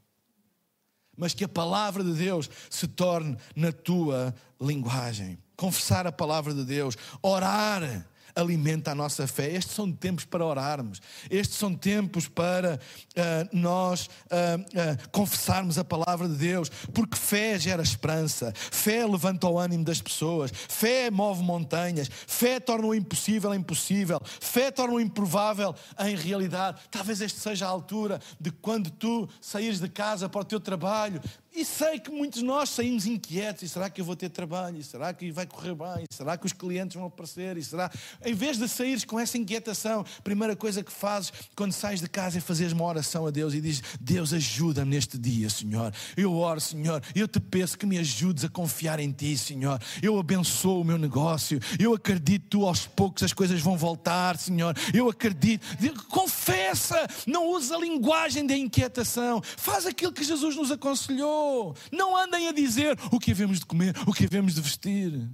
mas 1.21 1.35
que 1.35 1.43
a 1.43 1.47
palavra 1.47 2.03
de 2.03 2.13
Deus 2.13 2.49
se 2.67 2.87
torne 2.87 3.37
na 3.55 3.71
tua 3.71 4.33
linguagem. 4.59 5.37
Confessar 5.55 6.07
a 6.07 6.11
palavra 6.11 6.51
de 6.51 6.65
Deus, 6.65 6.97
orar 7.21 8.07
alimenta 8.35 8.91
a 8.91 8.95
nossa 8.95 9.27
fé. 9.27 9.51
Estes 9.51 9.75
são 9.75 9.91
tempos 9.91 10.25
para 10.25 10.45
orarmos, 10.45 11.01
estes 11.29 11.57
são 11.57 11.73
tempos 11.73 12.27
para 12.27 12.79
uh, 12.79 13.49
nós 13.51 14.07
uh, 14.07 14.59
uh, 14.59 15.09
confessarmos 15.11 15.77
a 15.77 15.83
palavra 15.83 16.27
de 16.27 16.35
Deus, 16.35 16.69
porque 16.93 17.15
fé 17.17 17.57
gera 17.59 17.81
esperança, 17.81 18.53
fé 18.55 19.05
levanta 19.05 19.47
o 19.47 19.57
ânimo 19.57 19.83
das 19.83 20.01
pessoas, 20.01 20.51
fé 20.53 21.09
move 21.09 21.43
montanhas, 21.43 22.09
fé 22.27 22.59
torna 22.59 22.87
o 22.87 22.95
impossível 22.95 23.53
impossível, 23.53 24.19
fé 24.39 24.71
torna 24.71 24.95
o 24.95 24.99
improvável 24.99 25.75
em 25.99 26.15
realidade. 26.15 26.81
Talvez 26.89 27.21
este 27.21 27.39
seja 27.39 27.65
a 27.65 27.69
altura 27.69 28.19
de 28.39 28.51
quando 28.51 28.89
tu 28.89 29.27
saíres 29.39 29.79
de 29.79 29.89
casa 29.89 30.27
para 30.27 30.41
o 30.41 30.45
teu 30.45 30.59
trabalho, 30.59 31.21
e 31.53 31.65
sei 31.65 31.99
que 31.99 32.09
muitos 32.09 32.39
de 32.39 32.45
nós 32.45 32.69
saímos 32.69 33.05
inquietos. 33.05 33.63
E 33.63 33.69
será 33.69 33.89
que 33.89 33.99
eu 33.99 34.05
vou 34.05 34.15
ter 34.15 34.29
trabalho? 34.29 34.77
E 34.77 34.83
será 34.83 35.13
que 35.13 35.31
vai 35.31 35.45
correr 35.45 35.75
bem? 35.75 36.05
E 36.09 36.13
será 36.13 36.37
que 36.37 36.45
os 36.45 36.53
clientes 36.53 36.95
vão 36.95 37.05
aparecer? 37.05 37.57
E 37.57 37.63
será... 37.63 37.91
Em 38.23 38.33
vez 38.33 38.57
de 38.57 38.67
saíres 38.67 39.03
com 39.03 39.19
essa 39.19 39.37
inquietação, 39.37 40.05
a 40.17 40.21
primeira 40.21 40.55
coisa 40.55 40.83
que 40.83 40.91
fazes 40.91 41.33
quando 41.55 41.71
sais 41.71 41.99
de 41.99 42.07
casa 42.07 42.37
é 42.37 42.41
fazeres 42.41 42.73
uma 42.73 42.85
oração 42.85 43.25
a 43.25 43.31
Deus 43.31 43.53
e 43.53 43.61
dizes: 43.61 43.83
Deus, 43.99 44.33
ajuda-me 44.33 44.91
neste 44.91 45.17
dia, 45.17 45.49
Senhor. 45.49 45.93
Eu 46.15 46.33
oro, 46.33 46.59
Senhor. 46.59 47.01
Eu 47.15 47.27
te 47.27 47.39
peço 47.39 47.77
que 47.77 47.85
me 47.85 47.97
ajudes 47.97 48.43
a 48.43 48.49
confiar 48.49 48.99
em 48.99 49.11
Ti, 49.11 49.37
Senhor. 49.37 49.81
Eu 50.01 50.19
abençoo 50.19 50.81
o 50.81 50.85
meu 50.85 50.97
negócio. 50.97 51.59
Eu 51.79 51.93
acredito 51.93 52.47
tu 52.49 52.65
aos 52.65 52.85
poucos 52.85 53.23
as 53.23 53.33
coisas 53.33 53.61
vão 53.61 53.77
voltar, 53.77 54.37
Senhor. 54.37 54.75
Eu 54.93 55.09
acredito. 55.09 55.65
Confessa. 56.07 57.07
Não 57.25 57.49
usa 57.49 57.75
a 57.75 57.79
linguagem 57.79 58.45
da 58.45 58.55
inquietação. 58.55 59.41
Faz 59.41 59.85
aquilo 59.85 60.11
que 60.11 60.23
Jesus 60.23 60.55
nos 60.55 60.71
aconselhou. 60.71 61.75
Não 61.91 62.15
andem 62.15 62.47
a 62.47 62.51
dizer 62.51 62.97
o 63.11 63.19
que 63.19 63.31
havemos 63.31 63.59
de 63.59 63.65
comer, 63.65 63.95
o 64.05 64.13
que 64.13 64.25
havemos 64.25 64.55
de 64.55 64.61
vestir. 64.61 65.29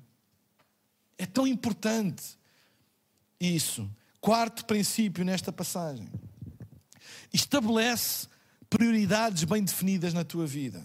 É 1.17 1.26
tão 1.26 1.47
importante 1.47 2.37
isso. 3.39 3.89
Quarto 4.19 4.65
princípio 4.65 5.23
nesta 5.23 5.52
passagem. 5.52 6.10
Estabelece 7.34 8.28
prioridades 8.69 9.43
bem 9.43 9.63
definidas 9.63 10.13
na 10.13 10.23
tua 10.23 10.45
vida. 10.45 10.84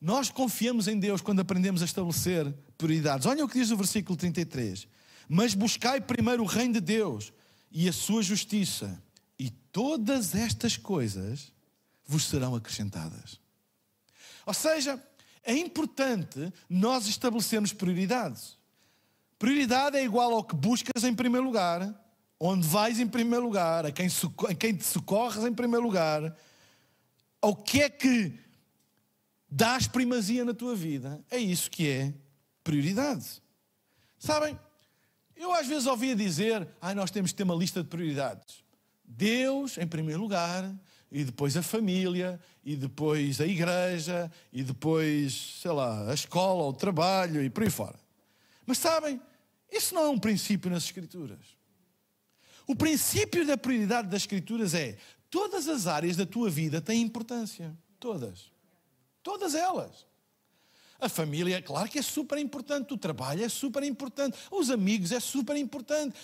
Nós 0.00 0.30
confiamos 0.30 0.88
em 0.88 0.98
Deus 0.98 1.20
quando 1.20 1.40
aprendemos 1.40 1.80
a 1.80 1.84
estabelecer 1.84 2.52
prioridades. 2.76 3.26
Olha 3.26 3.44
o 3.44 3.48
que 3.48 3.58
diz 3.58 3.70
o 3.70 3.76
versículo 3.76 4.16
33. 4.16 4.88
Mas 5.28 5.54
buscai 5.54 6.00
primeiro 6.00 6.42
o 6.42 6.46
reino 6.46 6.74
de 6.74 6.80
Deus 6.80 7.32
e 7.70 7.88
a 7.88 7.92
sua 7.92 8.22
justiça, 8.22 9.02
e 9.38 9.48
todas 9.48 10.34
estas 10.34 10.76
coisas 10.76 11.52
vos 12.04 12.24
serão 12.24 12.54
acrescentadas. 12.54 13.40
Ou 14.44 14.52
seja, 14.52 15.02
é 15.42 15.54
importante 15.54 16.52
nós 16.68 17.06
estabelecermos 17.06 17.72
prioridades. 17.72 18.58
Prioridade 19.42 19.96
é 19.96 20.04
igual 20.04 20.32
ao 20.34 20.44
que 20.44 20.54
buscas 20.54 21.02
em 21.02 21.12
primeiro 21.12 21.44
lugar, 21.44 21.92
onde 22.38 22.64
vais 22.64 23.00
em 23.00 23.08
primeiro 23.08 23.44
lugar, 23.44 23.84
a 23.84 23.90
quem, 23.90 24.06
a 24.48 24.54
quem 24.54 24.72
te 24.72 24.84
socorres 24.84 25.44
em 25.44 25.52
primeiro 25.52 25.84
lugar, 25.84 26.32
ao 27.40 27.56
que 27.56 27.82
é 27.82 27.90
que 27.90 28.38
dás 29.50 29.88
primazia 29.88 30.44
na 30.44 30.54
tua 30.54 30.76
vida. 30.76 31.20
É 31.28 31.38
isso 31.38 31.68
que 31.68 31.88
é 31.88 32.14
prioridade. 32.62 33.42
Sabem, 34.16 34.56
eu 35.34 35.52
às 35.52 35.66
vezes 35.66 35.88
ouvia 35.88 36.14
dizer, 36.14 36.68
ah, 36.80 36.94
nós 36.94 37.10
temos 37.10 37.32
que 37.32 37.36
ter 37.38 37.42
uma 37.42 37.56
lista 37.56 37.82
de 37.82 37.88
prioridades. 37.88 38.62
Deus 39.04 39.76
em 39.76 39.88
primeiro 39.88 40.20
lugar, 40.20 40.72
e 41.10 41.24
depois 41.24 41.56
a 41.56 41.64
família, 41.64 42.38
e 42.64 42.76
depois 42.76 43.40
a 43.40 43.46
igreja, 43.48 44.30
e 44.52 44.62
depois, 44.62 45.58
sei 45.60 45.72
lá, 45.72 46.08
a 46.12 46.14
escola, 46.14 46.62
o 46.62 46.72
trabalho 46.72 47.42
e 47.42 47.50
por 47.50 47.64
aí 47.64 47.70
fora. 47.70 47.98
Mas 48.64 48.78
sabem, 48.78 49.20
isso 49.72 49.94
não 49.94 50.02
é 50.02 50.08
um 50.08 50.18
princípio 50.18 50.70
nas 50.70 50.84
Escrituras. 50.84 51.40
O 52.66 52.76
princípio 52.76 53.46
da 53.46 53.56
prioridade 53.56 54.08
das 54.08 54.22
Escrituras 54.22 54.74
é 54.74 54.96
todas 55.30 55.68
as 55.68 55.86
áreas 55.86 56.16
da 56.16 56.26
tua 56.26 56.50
vida 56.50 56.80
têm 56.80 57.02
importância. 57.02 57.76
Todas. 57.98 58.50
Todas 59.22 59.54
elas. 59.54 60.06
A 61.00 61.08
família, 61.08 61.60
claro 61.60 61.88
que 61.88 61.98
é 61.98 62.02
super 62.02 62.38
importante, 62.38 62.94
o 62.94 62.96
trabalho 62.96 63.44
é 63.44 63.48
super 63.48 63.82
importante, 63.82 64.38
os 64.50 64.70
amigos 64.70 65.10
é 65.10 65.18
super 65.18 65.56
importante. 65.56 66.14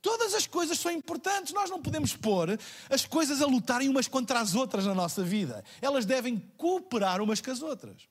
Todas 0.00 0.34
as 0.34 0.46
coisas 0.46 0.80
são 0.80 0.90
importantes, 0.90 1.52
nós 1.52 1.70
não 1.70 1.80
podemos 1.80 2.16
pôr 2.16 2.58
as 2.88 3.04
coisas 3.04 3.42
a 3.42 3.46
lutarem 3.46 3.88
umas 3.88 4.08
contra 4.08 4.40
as 4.40 4.54
outras 4.54 4.86
na 4.86 4.94
nossa 4.94 5.22
vida. 5.22 5.62
Elas 5.80 6.06
devem 6.06 6.38
cooperar 6.56 7.20
umas 7.20 7.40
com 7.40 7.50
as 7.50 7.62
outras. 7.62 8.08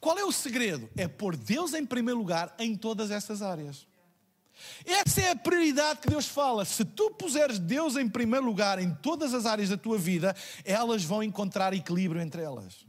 Qual 0.00 0.18
é 0.18 0.24
o 0.24 0.32
segredo? 0.32 0.88
É 0.96 1.06
pôr 1.06 1.36
Deus 1.36 1.74
em 1.74 1.84
primeiro 1.84 2.18
lugar 2.18 2.54
em 2.58 2.76
todas 2.76 3.10
essas 3.10 3.42
áreas. 3.42 3.86
Essa 4.84 5.20
é 5.20 5.30
a 5.30 5.36
prioridade 5.36 6.00
que 6.00 6.08
Deus 6.08 6.26
fala. 6.26 6.64
Se 6.64 6.84
tu 6.84 7.10
puseres 7.10 7.58
Deus 7.58 7.96
em 7.96 8.08
primeiro 8.08 8.46
lugar 8.46 8.78
em 8.78 8.94
todas 8.94 9.34
as 9.34 9.46
áreas 9.46 9.68
da 9.68 9.76
tua 9.76 9.98
vida, 9.98 10.34
elas 10.64 11.04
vão 11.04 11.22
encontrar 11.22 11.72
equilíbrio 11.74 12.20
entre 12.20 12.42
elas. 12.42 12.86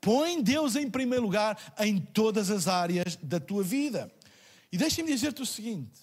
Põe 0.00 0.42
Deus 0.42 0.76
em 0.76 0.90
primeiro 0.90 1.24
lugar 1.24 1.58
em 1.78 1.98
todas 1.98 2.50
as 2.50 2.66
áreas 2.66 3.16
da 3.22 3.38
tua 3.38 3.62
vida. 3.62 4.10
E 4.72 4.78
deixa-me 4.78 5.12
dizer-te 5.12 5.42
o 5.42 5.46
seguinte: 5.46 6.00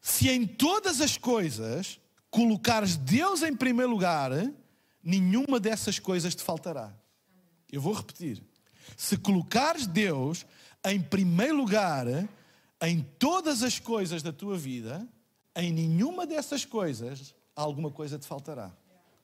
se 0.00 0.28
em 0.28 0.46
todas 0.46 1.00
as 1.00 1.16
coisas 1.16 2.00
colocares 2.30 2.96
Deus 2.96 3.42
em 3.42 3.54
primeiro 3.54 3.90
lugar, 3.90 4.32
nenhuma 5.02 5.60
dessas 5.60 5.98
coisas 5.98 6.34
te 6.34 6.42
faltará. 6.42 6.92
Eu 7.70 7.80
vou 7.80 7.92
repetir. 7.92 8.42
Se 8.96 9.16
colocares 9.16 9.86
Deus 9.86 10.44
em 10.84 11.00
primeiro 11.00 11.56
lugar 11.56 12.06
em 12.82 13.02
todas 13.18 13.62
as 13.62 13.78
coisas 13.78 14.22
da 14.22 14.32
tua 14.32 14.56
vida, 14.56 15.06
em 15.54 15.72
nenhuma 15.72 16.26
dessas 16.26 16.64
coisas 16.64 17.34
alguma 17.54 17.90
coisa 17.90 18.18
te 18.18 18.26
faltará. 18.26 18.70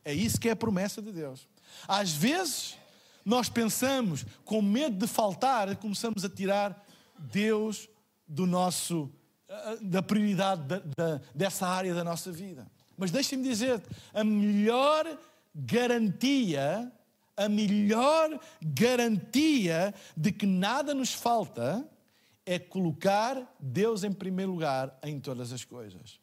É 0.05 0.12
isso 0.12 0.40
que 0.40 0.49
é 0.49 0.53
a 0.53 0.57
promessa 0.57 1.01
de 1.01 1.12
Deus. 1.12 1.49
Às 1.87 2.12
vezes 2.12 2.77
nós 3.25 3.49
pensamos, 3.49 4.27
com 4.45 4.61
medo 4.61 4.97
de 4.99 5.07
faltar, 5.07 5.75
começamos 5.77 6.25
a 6.25 6.29
tirar 6.29 6.85
Deus 7.19 7.88
do 8.27 8.47
nosso, 8.47 9.11
eh, 9.49 9.79
da 9.81 10.03
prioridade 10.03 10.62
da, 10.67 10.79
da, 10.79 11.21
dessa 11.35 11.67
área 11.67 11.95
da 11.95 12.05
nossa 12.05 12.31
vida. 12.31 12.67
Mas 12.97 13.11
deixem-me 13.11 13.45
dizer 13.45 13.83
a 14.12 14.23
melhor 14.23 15.19
garantia, 15.55 16.93
a 17.37 17.49
melhor 17.49 18.38
garantia 18.61 19.95
de 20.17 20.33
que 20.33 20.47
nada 20.47 20.93
nos 20.93 21.14
falta 21.14 21.88
é 22.46 22.59
colocar 22.59 23.54
Deus 23.59 24.04
em 24.04 24.12
primeiro 24.12 24.52
lugar 24.52 24.98
em 25.02 25.18
todas 25.18 25.52
as 25.52 25.64
coisas. 25.64 26.18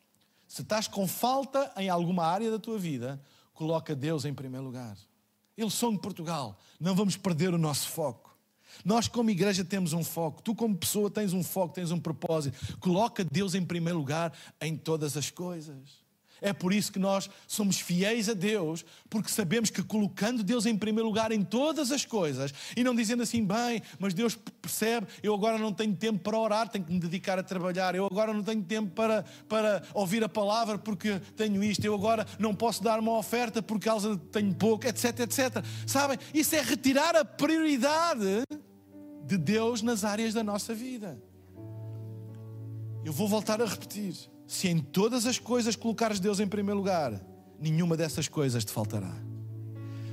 Se 0.48 0.62
estás 0.62 0.88
com 0.88 1.08
falta 1.08 1.72
em 1.78 1.90
alguma 1.90 2.26
área 2.26 2.52
da 2.52 2.60
tua 2.60 2.78
vida, 2.78 3.22
coloca 3.54 3.96
Deus 3.96 4.26
em 4.26 4.34
primeiro 4.34 4.66
lugar. 4.66 4.98
Eles 5.58 5.74
são 5.74 5.92
de 5.92 6.00
Portugal. 6.00 6.60
Não 6.80 6.96
vamos 6.96 7.16
perder 7.16 7.54
o 7.54 7.58
nosso 7.58 7.90
foco. 7.90 8.38
Nós, 8.84 9.08
como 9.08 9.30
igreja, 9.30 9.64
temos 9.64 9.94
um 9.94 10.04
foco. 10.04 10.42
Tu, 10.42 10.56
como 10.56 10.78
pessoa, 10.78 11.10
tens 11.10 11.34
um 11.34 11.44
foco, 11.44 11.74
tens 11.74 11.92
um 11.92 12.00
propósito. 12.00 12.78
Coloca 12.80 13.24
Deus 13.24 13.54
em 13.54 13.66
primeiro 13.66 14.00
lugar 14.00 14.34
em 14.60 14.78
todas 14.78 15.18
as 15.18 15.30
coisas. 15.30 16.01
É 16.42 16.52
por 16.52 16.74
isso 16.74 16.92
que 16.92 16.98
nós 16.98 17.30
somos 17.48 17.80
fiéis 17.80 18.28
a 18.28 18.34
Deus, 18.34 18.84
porque 19.08 19.30
sabemos 19.30 19.70
que 19.70 19.84
colocando 19.84 20.44
Deus 20.44 20.66
em 20.66 20.76
primeiro 20.76 21.08
lugar 21.08 21.32
em 21.32 21.44
todas 21.44 21.92
as 21.92 22.04
coisas 22.04 22.52
e 22.76 22.84
não 22.84 22.96
dizendo 22.96 23.22
assim, 23.22 23.46
bem, 23.46 23.80
mas 24.00 24.16
Deus 24.16 24.36
percebe, 24.60 25.06
eu 25.22 25.36
agora 25.36 25.60
não 25.60 25.72
tenho 25.72 25.96
tempo 25.96 26.18
para 26.20 26.38
orar, 26.38 26.68
tenho 26.68 26.84
que 26.84 26.92
me 26.92 27.00
dedicar 27.00 27.38
a 27.38 27.44
trabalhar, 27.44 27.94
eu 27.94 28.08
agora 28.08 28.34
não 28.34 28.42
tenho 28.42 28.64
tempo 28.64 28.90
para, 28.96 29.24
para 29.48 29.84
ouvir 29.94 30.24
a 30.24 30.30
palavra 30.30 30.80
porque 30.80 31.20
tenho 31.36 31.64
isto, 31.64 31.86
eu 31.86 31.94
agora 31.94 32.26
não 32.40 32.56
posso 32.56 32.82
dar 32.82 33.00
uma 33.00 33.16
oferta 33.18 33.62
por 33.62 33.80
causa 33.80 34.16
de 34.16 34.22
tenho 34.24 34.54
pouco, 34.56 34.88
etc, 34.88 35.20
etc. 35.20 35.64
Sabem? 35.86 36.18
Isso 36.34 36.56
é 36.56 36.62
retirar 36.62 37.16
a 37.16 37.24
prioridade 37.24 38.44
de 39.26 39.38
Deus 39.38 39.84
nas 39.84 40.04
áreas 40.04 40.34
da 40.34 40.44
nossa 40.44 40.74
vida. 40.74 41.22
Eu 43.06 43.14
vou 43.14 43.28
voltar 43.28 43.62
a 43.62 43.66
repetir. 43.66 44.31
Se 44.52 44.68
em 44.68 44.80
todas 44.80 45.26
as 45.26 45.40
coisas 45.40 45.78
colocares 45.78 46.20
Deus 46.20 46.42
em 46.42 46.46
primeiro 46.46 46.78
lugar, 46.78 47.18
nenhuma 47.58 47.96
dessas 47.96 48.28
coisas 48.28 48.66
te 48.66 48.72
faltará. 48.74 49.16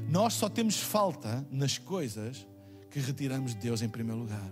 Nós 0.09 0.35
só 0.35 0.49
temos 0.49 0.79
falta 0.79 1.45
nas 1.51 1.77
coisas 1.77 2.47
que 2.89 3.01
retiramos 3.01 3.53
Deus 3.55 3.83
em 3.83 3.89
primeiro 3.89 4.21
lugar. 4.21 4.49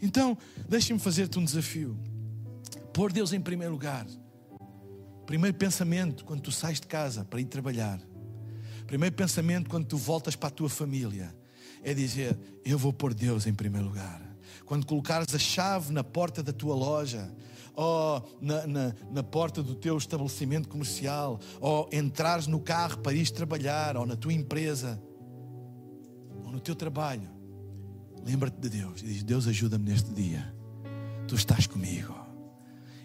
Então, 0.00 0.36
deixe-me 0.66 0.98
fazer-te 0.98 1.38
um 1.38 1.44
desafio. 1.44 1.94
Pôr 2.90 3.12
Deus 3.12 3.34
em 3.34 3.40
primeiro 3.40 3.74
lugar. 3.74 4.06
Primeiro 5.26 5.58
pensamento 5.58 6.24
quando 6.24 6.40
tu 6.40 6.50
sais 6.50 6.80
de 6.80 6.86
casa 6.86 7.22
para 7.22 7.38
ir 7.38 7.44
trabalhar. 7.44 8.00
Primeiro 8.86 9.14
pensamento 9.14 9.68
quando 9.68 9.84
tu 9.84 9.98
voltas 9.98 10.36
para 10.36 10.48
a 10.48 10.52
tua 10.52 10.70
família 10.70 11.36
é 11.82 11.92
dizer: 11.92 12.34
Eu 12.64 12.78
vou 12.78 12.94
pôr 12.94 13.12
Deus 13.12 13.46
em 13.46 13.52
primeiro 13.52 13.88
lugar. 13.88 14.27
Quando 14.64 14.86
colocares 14.86 15.34
a 15.34 15.38
chave 15.38 15.92
na 15.92 16.04
porta 16.04 16.42
da 16.42 16.52
tua 16.52 16.74
loja, 16.74 17.32
ou 17.74 18.38
na, 18.40 18.66
na, 18.66 18.94
na, 19.10 19.22
porta 19.22 19.62
do 19.62 19.74
teu 19.74 19.96
estabelecimento 19.96 20.68
comercial, 20.68 21.38
ou 21.60 21.88
entrares 21.92 22.46
no 22.46 22.60
carro 22.60 22.98
para 22.98 23.12
ir 23.12 23.30
trabalhar, 23.30 23.96
ou 23.96 24.04
na 24.04 24.16
tua 24.16 24.32
empresa, 24.32 25.00
ou 26.44 26.50
no 26.50 26.60
teu 26.60 26.74
trabalho, 26.74 27.28
lembra-te 28.24 28.58
de 28.58 28.68
Deus 28.68 29.00
e 29.02 29.06
diz: 29.06 29.22
Deus, 29.22 29.46
ajuda-me 29.46 29.90
neste 29.90 30.12
dia. 30.12 30.54
Tu 31.26 31.34
estás 31.34 31.66
comigo 31.66 32.27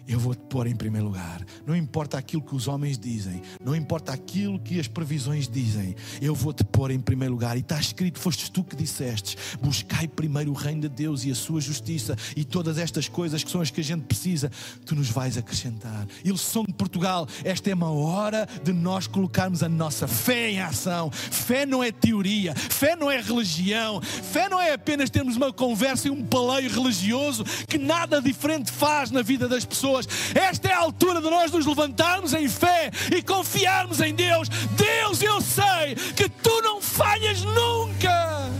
eu 0.06 0.18
vou 0.18 0.34
te 0.34 0.42
pôr 0.42 0.66
em 0.66 0.76
primeiro 0.76 1.06
lugar. 1.06 1.44
Não 1.66 1.74
importa 1.74 2.18
aquilo 2.18 2.42
que 2.42 2.54
os 2.54 2.68
homens 2.68 2.98
dizem, 2.98 3.40
não 3.62 3.74
importa 3.74 4.12
aquilo 4.12 4.58
que 4.58 4.78
as 4.78 4.86
previsões 4.86 5.48
dizem, 5.48 5.94
eu 6.20 6.34
vou 6.34 6.52
te 6.52 6.64
pôr 6.64 6.90
em 6.90 7.00
primeiro 7.00 7.32
lugar. 7.34 7.56
E 7.56 7.60
está 7.60 7.78
escrito: 7.78 8.18
fostes 8.18 8.48
tu 8.48 8.62
que 8.62 8.76
dissestes: 8.76 9.36
buscai 9.60 10.06
primeiro 10.06 10.50
o 10.50 10.54
reino 10.54 10.82
de 10.82 10.88
Deus 10.88 11.24
e 11.24 11.30
a 11.30 11.34
sua 11.34 11.60
justiça, 11.60 12.16
e 12.36 12.44
todas 12.44 12.78
estas 12.78 13.08
coisas 13.08 13.42
que 13.42 13.50
são 13.50 13.60
as 13.60 13.70
que 13.70 13.80
a 13.80 13.84
gente 13.84 14.02
precisa, 14.04 14.50
tu 14.84 14.94
nos 14.94 15.10
vais 15.10 15.36
acrescentar. 15.38 16.06
São 16.36 16.64
de 16.64 16.72
Portugal. 16.72 17.26
Esta 17.42 17.70
é 17.70 17.74
uma 17.74 17.90
hora 17.90 18.46
de 18.62 18.72
nós 18.72 19.06
colocarmos 19.06 19.62
a 19.62 19.68
nossa 19.68 20.06
fé 20.06 20.50
em 20.50 20.60
ação. 20.60 21.10
Fé 21.10 21.64
não 21.64 21.82
é 21.82 21.90
teoria, 21.90 22.54
fé 22.54 22.96
não 22.96 23.10
é 23.10 23.20
religião, 23.20 24.00
fé 24.02 24.48
não 24.48 24.60
é 24.60 24.72
apenas 24.72 25.10
termos 25.10 25.36
uma 25.36 25.52
conversa 25.52 26.08
e 26.08 26.10
um 26.10 26.24
paleio 26.24 26.68
religioso 26.68 27.44
que 27.66 27.78
nada 27.78 28.20
diferente 28.20 28.70
faz 28.70 29.10
na 29.10 29.22
vida 29.22 29.48
das 29.48 29.64
pessoas 29.64 29.93
pessoas. 29.94 30.08
Esta 30.34 30.68
é 30.68 30.72
a 30.72 30.78
altura 30.78 31.20
de 31.20 31.30
nós 31.30 31.52
nos 31.52 31.66
levantarmos 31.66 32.32
em 32.34 32.48
fé 32.48 32.90
e 33.14 33.22
confiarmos 33.22 34.00
em 34.00 34.14
Deus. 34.14 34.48
Deus, 34.48 35.22
eu 35.22 35.40
sei 35.40 35.94
que 36.16 36.28
tu 36.28 36.62
não 36.62 36.80
falhas 36.80 37.42
nunca. 37.42 38.50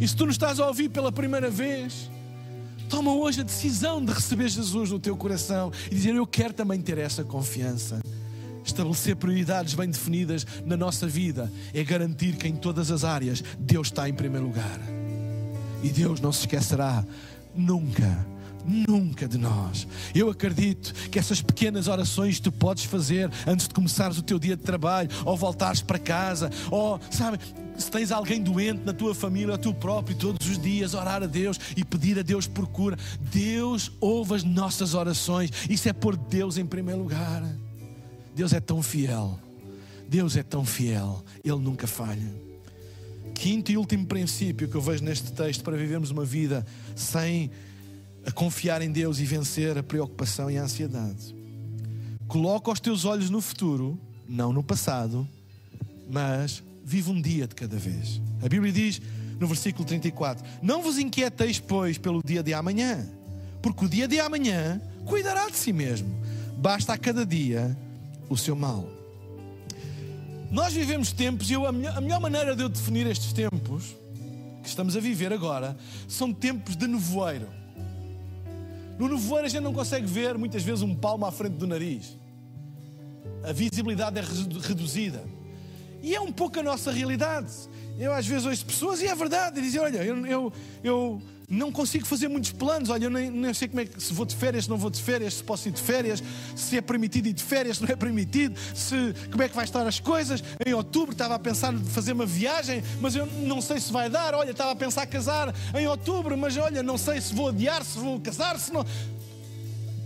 E 0.00 0.06
se 0.06 0.14
tu 0.14 0.26
nos 0.26 0.34
estás 0.34 0.60
a 0.60 0.66
ouvir 0.66 0.88
pela 0.88 1.12
primeira 1.12 1.50
vez, 1.50 2.10
toma 2.88 3.12
hoje 3.12 3.40
a 3.40 3.44
decisão 3.44 4.04
de 4.04 4.12
receber 4.12 4.48
Jesus 4.48 4.90
no 4.90 4.98
teu 4.98 5.16
coração 5.16 5.72
e 5.90 5.94
dizer: 5.94 6.14
Eu 6.14 6.26
quero 6.26 6.52
também 6.52 6.80
ter 6.80 6.98
essa 6.98 7.24
confiança. 7.24 8.00
Estabelecer 8.64 9.16
prioridades 9.16 9.74
bem 9.74 9.90
definidas 9.90 10.46
na 10.64 10.76
nossa 10.76 11.08
vida 11.08 11.52
é 11.74 11.82
garantir 11.82 12.36
que 12.36 12.46
em 12.46 12.54
todas 12.54 12.92
as 12.92 13.02
áreas 13.02 13.42
Deus 13.58 13.88
está 13.88 14.08
em 14.08 14.14
primeiro 14.14 14.46
lugar. 14.46 14.78
E 15.82 15.88
Deus 15.88 16.20
não 16.20 16.30
se 16.30 16.40
esquecerá 16.40 17.04
nunca 17.56 18.31
nunca 18.64 19.28
de 19.28 19.38
nós. 19.38 19.86
Eu 20.14 20.30
acredito 20.30 20.92
que 21.10 21.18
essas 21.18 21.40
pequenas 21.40 21.88
orações 21.88 22.40
tu 22.40 22.52
podes 22.52 22.84
fazer 22.84 23.30
antes 23.46 23.68
de 23.68 23.74
começares 23.74 24.18
o 24.18 24.22
teu 24.22 24.38
dia 24.38 24.56
de 24.56 24.62
trabalho, 24.62 25.08
ou 25.24 25.36
voltares 25.36 25.82
para 25.82 25.98
casa, 25.98 26.50
ou, 26.70 27.00
sabe, 27.10 27.38
se 27.76 27.90
tens 27.90 28.10
alguém 28.10 28.42
doente 28.42 28.82
na 28.84 28.92
tua 28.92 29.14
família, 29.14 29.52
ou 29.52 29.58
tu 29.58 29.74
próprio, 29.74 30.16
todos 30.16 30.48
os 30.48 30.58
dias 30.58 30.94
orar 30.94 31.22
a 31.22 31.26
Deus 31.26 31.58
e 31.76 31.84
pedir 31.84 32.18
a 32.18 32.22
Deus 32.22 32.46
por 32.46 32.66
cura. 32.68 32.96
Deus 33.20 33.90
ouve 34.00 34.34
as 34.34 34.44
nossas 34.44 34.94
orações. 34.94 35.50
Isso 35.68 35.88
é 35.88 35.92
pôr 35.92 36.16
Deus 36.16 36.58
em 36.58 36.66
primeiro 36.66 37.00
lugar. 37.00 37.42
Deus 38.34 38.52
é 38.52 38.60
tão 38.60 38.82
fiel. 38.82 39.38
Deus 40.08 40.36
é 40.36 40.42
tão 40.42 40.64
fiel. 40.64 41.24
Ele 41.44 41.56
nunca 41.56 41.86
falha. 41.86 42.32
Quinto 43.34 43.72
e 43.72 43.76
último 43.76 44.06
princípio 44.06 44.68
que 44.68 44.74
eu 44.74 44.80
vejo 44.80 45.02
neste 45.02 45.32
texto 45.32 45.64
para 45.64 45.76
vivermos 45.76 46.10
uma 46.10 46.24
vida 46.24 46.64
sem 46.94 47.50
a 48.26 48.30
confiar 48.30 48.82
em 48.82 48.90
Deus 48.90 49.18
e 49.18 49.24
vencer 49.24 49.76
a 49.76 49.82
preocupação 49.82 50.50
e 50.50 50.56
a 50.56 50.62
ansiedade. 50.62 51.34
Coloca 52.28 52.70
os 52.70 52.80
teus 52.80 53.04
olhos 53.04 53.30
no 53.30 53.40
futuro, 53.40 53.98
não 54.28 54.52
no 54.52 54.62
passado, 54.62 55.28
mas 56.10 56.62
vive 56.84 57.10
um 57.10 57.20
dia 57.20 57.46
de 57.46 57.54
cada 57.54 57.76
vez. 57.76 58.20
A 58.42 58.48
Bíblia 58.48 58.72
diz 58.72 59.00
no 59.38 59.46
versículo 59.46 59.84
34: 59.84 60.44
Não 60.62 60.82
vos 60.82 60.98
inquieteis, 60.98 61.58
pois, 61.58 61.98
pelo 61.98 62.22
dia 62.22 62.42
de 62.42 62.54
amanhã, 62.54 63.06
porque 63.60 63.84
o 63.84 63.88
dia 63.88 64.08
de 64.08 64.18
amanhã 64.20 64.80
cuidará 65.04 65.48
de 65.48 65.56
si 65.56 65.72
mesmo. 65.72 66.08
Basta 66.56 66.92
a 66.92 66.98
cada 66.98 67.26
dia 67.26 67.76
o 68.28 68.36
seu 68.36 68.54
mal. 68.54 68.88
Nós 70.50 70.74
vivemos 70.74 71.12
tempos, 71.12 71.50
e 71.50 71.54
eu, 71.54 71.66
a, 71.66 71.72
melhor, 71.72 71.96
a 71.96 72.00
melhor 72.00 72.20
maneira 72.20 72.54
de 72.54 72.62
eu 72.62 72.68
definir 72.68 73.06
estes 73.06 73.32
tempos 73.32 73.96
que 74.62 74.68
estamos 74.68 74.96
a 74.96 75.00
viver 75.00 75.32
agora 75.32 75.76
são 76.06 76.32
tempos 76.32 76.76
de 76.76 76.86
nevoeiro. 76.86 77.48
No 79.02 79.08
nevoeiro 79.08 79.46
a 79.46 79.48
gente 79.48 79.64
não 79.64 79.72
consegue 79.72 80.06
ver 80.06 80.38
muitas 80.38 80.62
vezes 80.62 80.80
um 80.80 80.94
palmo 80.94 81.26
à 81.26 81.32
frente 81.32 81.54
do 81.54 81.66
nariz. 81.66 82.16
A 83.42 83.52
visibilidade 83.52 84.16
é 84.16 84.22
reduzida. 84.60 85.24
E 86.00 86.14
é 86.14 86.20
um 86.20 86.30
pouco 86.30 86.60
a 86.60 86.62
nossa 86.62 86.92
realidade. 86.92 87.50
Eu 87.98 88.12
às 88.12 88.24
vezes 88.24 88.46
ouço 88.46 88.64
pessoas, 88.64 89.02
e 89.02 89.08
é 89.08 89.14
verdade, 89.16 89.58
e 89.58 89.62
dizem: 89.62 89.80
Olha, 89.80 90.04
eu, 90.04 90.24
eu, 90.24 90.52
eu 90.84 91.22
não 91.52 91.70
consigo 91.70 92.06
fazer 92.06 92.28
muitos 92.28 92.50
planos. 92.50 92.88
Olha, 92.88 93.04
eu 93.04 93.10
nem, 93.10 93.30
nem 93.30 93.52
sei 93.52 93.68
como 93.68 93.82
é 93.82 93.84
que 93.84 94.02
se 94.02 94.12
vou 94.14 94.24
de 94.24 94.34
férias, 94.34 94.64
se 94.64 94.70
não 94.70 94.78
vou 94.78 94.88
de 94.88 95.00
férias, 95.00 95.34
se 95.34 95.44
posso 95.44 95.68
ir 95.68 95.72
de 95.72 95.82
férias, 95.82 96.22
se 96.56 96.78
é 96.78 96.80
permitido 96.80 97.28
ir 97.28 97.34
de 97.34 97.42
férias, 97.42 97.76
se 97.76 97.82
não 97.84 97.90
é 97.90 97.96
permitido, 97.96 98.58
se 98.74 99.14
como 99.30 99.42
é 99.42 99.48
que 99.48 99.54
vai 99.54 99.64
estar 99.64 99.86
as 99.86 100.00
coisas. 100.00 100.42
Em 100.64 100.72
outubro 100.72 101.12
estava 101.12 101.34
a 101.34 101.38
pensar 101.38 101.74
em 101.74 101.84
fazer 101.84 102.12
uma 102.12 102.24
viagem, 102.24 102.82
mas 103.00 103.14
eu 103.14 103.26
não 103.26 103.60
sei 103.60 103.78
se 103.78 103.92
vai 103.92 104.08
dar. 104.08 104.34
Olha, 104.34 104.52
estava 104.52 104.70
a 104.70 104.76
pensar 104.76 105.06
casar 105.06 105.54
em 105.78 105.86
outubro, 105.86 106.38
mas 106.38 106.56
olha, 106.56 106.82
não 106.82 106.96
sei 106.96 107.20
se 107.20 107.34
vou 107.34 107.48
adiar, 107.48 107.84
se 107.84 107.98
vou 107.98 108.18
casar, 108.18 108.58
se 108.58 108.72
não. 108.72 108.84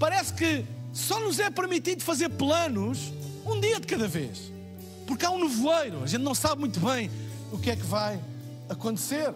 Parece 0.01 0.35
que 0.35 0.65
só 0.93 1.21
nos 1.21 1.39
é 1.39 1.49
permitido 1.49 2.03
fazer 2.03 2.29
planos 2.31 3.13
um 3.47 3.61
dia 3.61 3.79
de 3.79 3.87
cada 3.87 4.09
vez. 4.09 4.53
Porque 5.07 5.25
há 5.25 5.31
um 5.31 5.49
nevoeiro, 5.49 6.03
a 6.03 6.07
gente 6.09 6.23
não 6.23 6.35
sabe 6.35 6.61
muito 6.61 6.81
bem 6.81 7.09
o 7.53 7.59
que 7.59 7.71
é 7.71 7.77
que 7.77 7.87
vai 7.87 8.19
acontecer. 8.69 9.33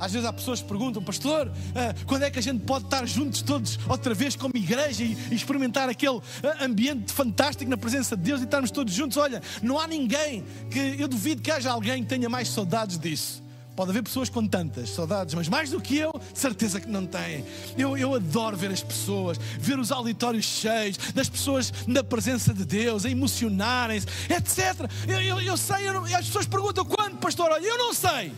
Às 0.00 0.12
vezes 0.12 0.26
há 0.26 0.32
pessoas 0.32 0.62
que 0.62 0.66
perguntam, 0.66 1.02
pastor, 1.02 1.52
ah, 1.74 1.94
quando 2.06 2.22
é 2.22 2.30
que 2.30 2.38
a 2.38 2.42
gente 2.42 2.64
pode 2.64 2.86
estar 2.86 3.06
juntos 3.06 3.42
todos 3.42 3.78
outra 3.86 4.14
vez 4.14 4.34
como 4.34 4.56
igreja 4.56 5.04
e, 5.04 5.16
experimentar 5.30 5.88
aquele 5.90 6.20
ah, 6.42 6.64
ambiente 6.64 7.12
fantástico 7.12 7.70
na 7.70 7.76
presença 7.76 8.16
de 8.16 8.22
Deus 8.22 8.40
e 8.40 8.44
estarmos 8.44 8.70
todos 8.70 8.94
juntos? 8.94 9.18
Olha, 9.18 9.42
não 9.62 9.78
há 9.78 9.86
ninguém 9.86 10.42
que 10.70 10.96
eu 10.98 11.06
duvido 11.06 11.42
que 11.42 11.50
haja 11.50 11.70
alguém 11.70 12.02
que 12.02 12.08
tenha 12.08 12.28
mais 12.28 12.48
saudades 12.48 12.98
disso. 12.98 13.42
Pode 13.76 13.90
haver 13.90 14.02
pessoas 14.02 14.28
com 14.28 14.46
tantas 14.46 14.90
saudades, 14.90 15.34
mas 15.34 15.48
mais 15.48 15.70
do 15.70 15.80
que 15.80 15.96
eu, 15.96 16.12
certeza 16.34 16.80
que 16.80 16.88
não 16.88 17.06
têm. 17.06 17.44
Eu, 17.78 17.96
eu 17.96 18.14
adoro 18.14 18.56
ver 18.56 18.70
as 18.70 18.82
pessoas, 18.82 19.38
ver 19.58 19.78
os 19.78 19.92
auditórios 19.92 20.44
cheios, 20.44 20.98
das 21.14 21.28
pessoas 21.28 21.72
na 21.86 22.02
presença 22.02 22.52
de 22.52 22.64
Deus, 22.64 23.04
a 23.04 23.10
emocionarem-se, 23.10 24.06
etc. 24.28 24.90
Eu, 25.08 25.20
eu, 25.20 25.40
eu 25.40 25.56
sei, 25.56 25.88
eu 25.88 25.94
não, 25.94 26.04
as 26.04 26.26
pessoas 26.26 26.46
perguntam 26.46 26.84
quando, 26.84 27.16
pastor? 27.18 27.50
Olha, 27.50 27.64
eu 27.64 27.78
não 27.78 27.94
sei. 27.94 28.32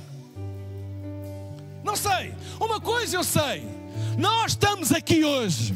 Não 1.83 1.97
sei. 1.97 2.35
Uma 2.61 2.81
coisa 2.81 3.17
eu 3.17 3.25
sei. 3.25 3.67
Nós 4.17 4.53
estamos 4.53 4.93
aqui 4.93 5.25
hoje. 5.25 5.75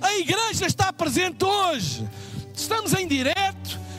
A 0.00 0.14
igreja 0.18 0.66
está 0.66 0.92
presente 0.92 1.44
hoje. 1.44 2.06
Estamos 2.54 2.92
em 2.94 3.06
direto 3.06 3.45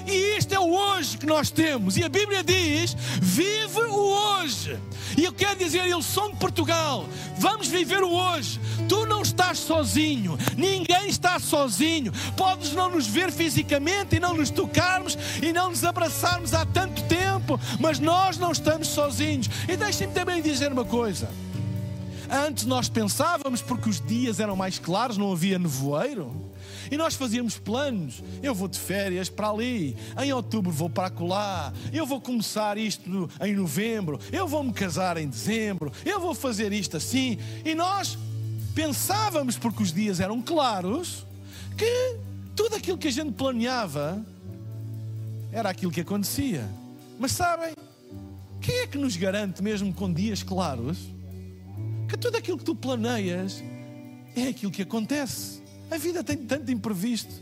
e 0.07 0.37
este 0.37 0.55
é 0.55 0.59
o 0.59 0.69
hoje 0.69 1.17
que 1.17 1.25
nós 1.25 1.49
temos. 1.49 1.97
E 1.97 2.03
a 2.03 2.09
Bíblia 2.09 2.43
diz: 2.43 2.95
vive 3.21 3.81
o 3.81 3.95
hoje. 3.95 4.79
E 5.17 5.23
eu 5.23 5.33
quero 5.33 5.57
dizer, 5.57 5.85
eles 5.85 6.05
são 6.05 6.31
de 6.31 6.37
Portugal. 6.37 7.05
Vamos 7.37 7.67
viver 7.67 8.03
o 8.03 8.11
hoje. 8.11 8.59
Tu 8.87 9.05
não 9.05 9.21
estás 9.21 9.59
sozinho. 9.59 10.37
Ninguém 10.55 11.07
está 11.07 11.39
sozinho. 11.39 12.11
Podes 12.35 12.73
não 12.73 12.89
nos 12.89 13.07
ver 13.07 13.31
fisicamente 13.31 14.15
e 14.15 14.19
não 14.19 14.33
nos 14.33 14.49
tocarmos 14.49 15.17
e 15.41 15.51
não 15.51 15.69
nos 15.69 15.83
abraçarmos 15.83 16.53
há 16.53 16.65
tanto 16.65 17.01
tempo, 17.03 17.59
mas 17.79 17.99
nós 17.99 18.37
não 18.37 18.51
estamos 18.51 18.87
sozinhos. 18.87 19.49
E 19.67 19.75
deixem-me 19.75 20.13
também 20.13 20.41
dizer 20.41 20.71
uma 20.71 20.85
coisa. 20.85 21.29
Antes 22.29 22.65
nós 22.65 22.89
pensávamos, 22.89 23.61
porque 23.61 23.89
os 23.89 24.01
dias 24.01 24.39
eram 24.39 24.55
mais 24.55 24.77
claros, 24.77 25.17
não 25.17 25.31
havia 25.31 25.57
nevoeiro. 25.57 26.46
E 26.91 26.97
nós 26.97 27.15
fazíamos 27.15 27.57
planos. 27.57 28.23
Eu 28.41 28.53
vou 28.53 28.67
de 28.67 28.79
férias 28.79 29.29
para 29.29 29.49
ali, 29.49 29.95
em 30.21 30.33
outubro 30.33 30.71
vou 30.71 30.89
para 30.89 31.07
acolá, 31.07 31.73
eu 31.91 32.05
vou 32.05 32.21
começar 32.21 32.77
isto 32.77 33.29
em 33.41 33.55
novembro, 33.55 34.19
eu 34.31 34.47
vou 34.47 34.63
me 34.63 34.73
casar 34.73 35.17
em 35.17 35.27
dezembro, 35.27 35.91
eu 36.05 36.19
vou 36.19 36.35
fazer 36.35 36.71
isto 36.71 36.97
assim. 36.97 37.37
E 37.65 37.73
nós 37.73 38.17
pensávamos, 38.75 39.57
porque 39.57 39.81
os 39.81 39.91
dias 39.91 40.19
eram 40.19 40.41
claros, 40.41 41.25
que 41.77 42.17
tudo 42.55 42.75
aquilo 42.75 42.97
que 42.97 43.07
a 43.07 43.11
gente 43.11 43.33
planeava 43.33 44.23
era 45.51 45.69
aquilo 45.69 45.91
que 45.91 46.01
acontecia. 46.01 46.67
Mas 47.19 47.31
sabem, 47.31 47.73
quem 48.61 48.79
é 48.79 48.87
que 48.87 48.97
nos 48.97 49.15
garante, 49.15 49.63
mesmo 49.63 49.93
com 49.93 50.11
dias 50.11 50.43
claros, 50.43 50.97
que 52.07 52.17
tudo 52.17 52.37
aquilo 52.37 52.57
que 52.57 52.63
tu 52.63 52.75
planeias 52.75 53.63
é 54.35 54.47
aquilo 54.49 54.71
que 54.71 54.81
acontece? 54.81 55.61
A 55.89 55.97
vida 55.97 56.23
tem 56.23 56.37
tanto 56.37 56.71
imprevisto. 56.71 57.33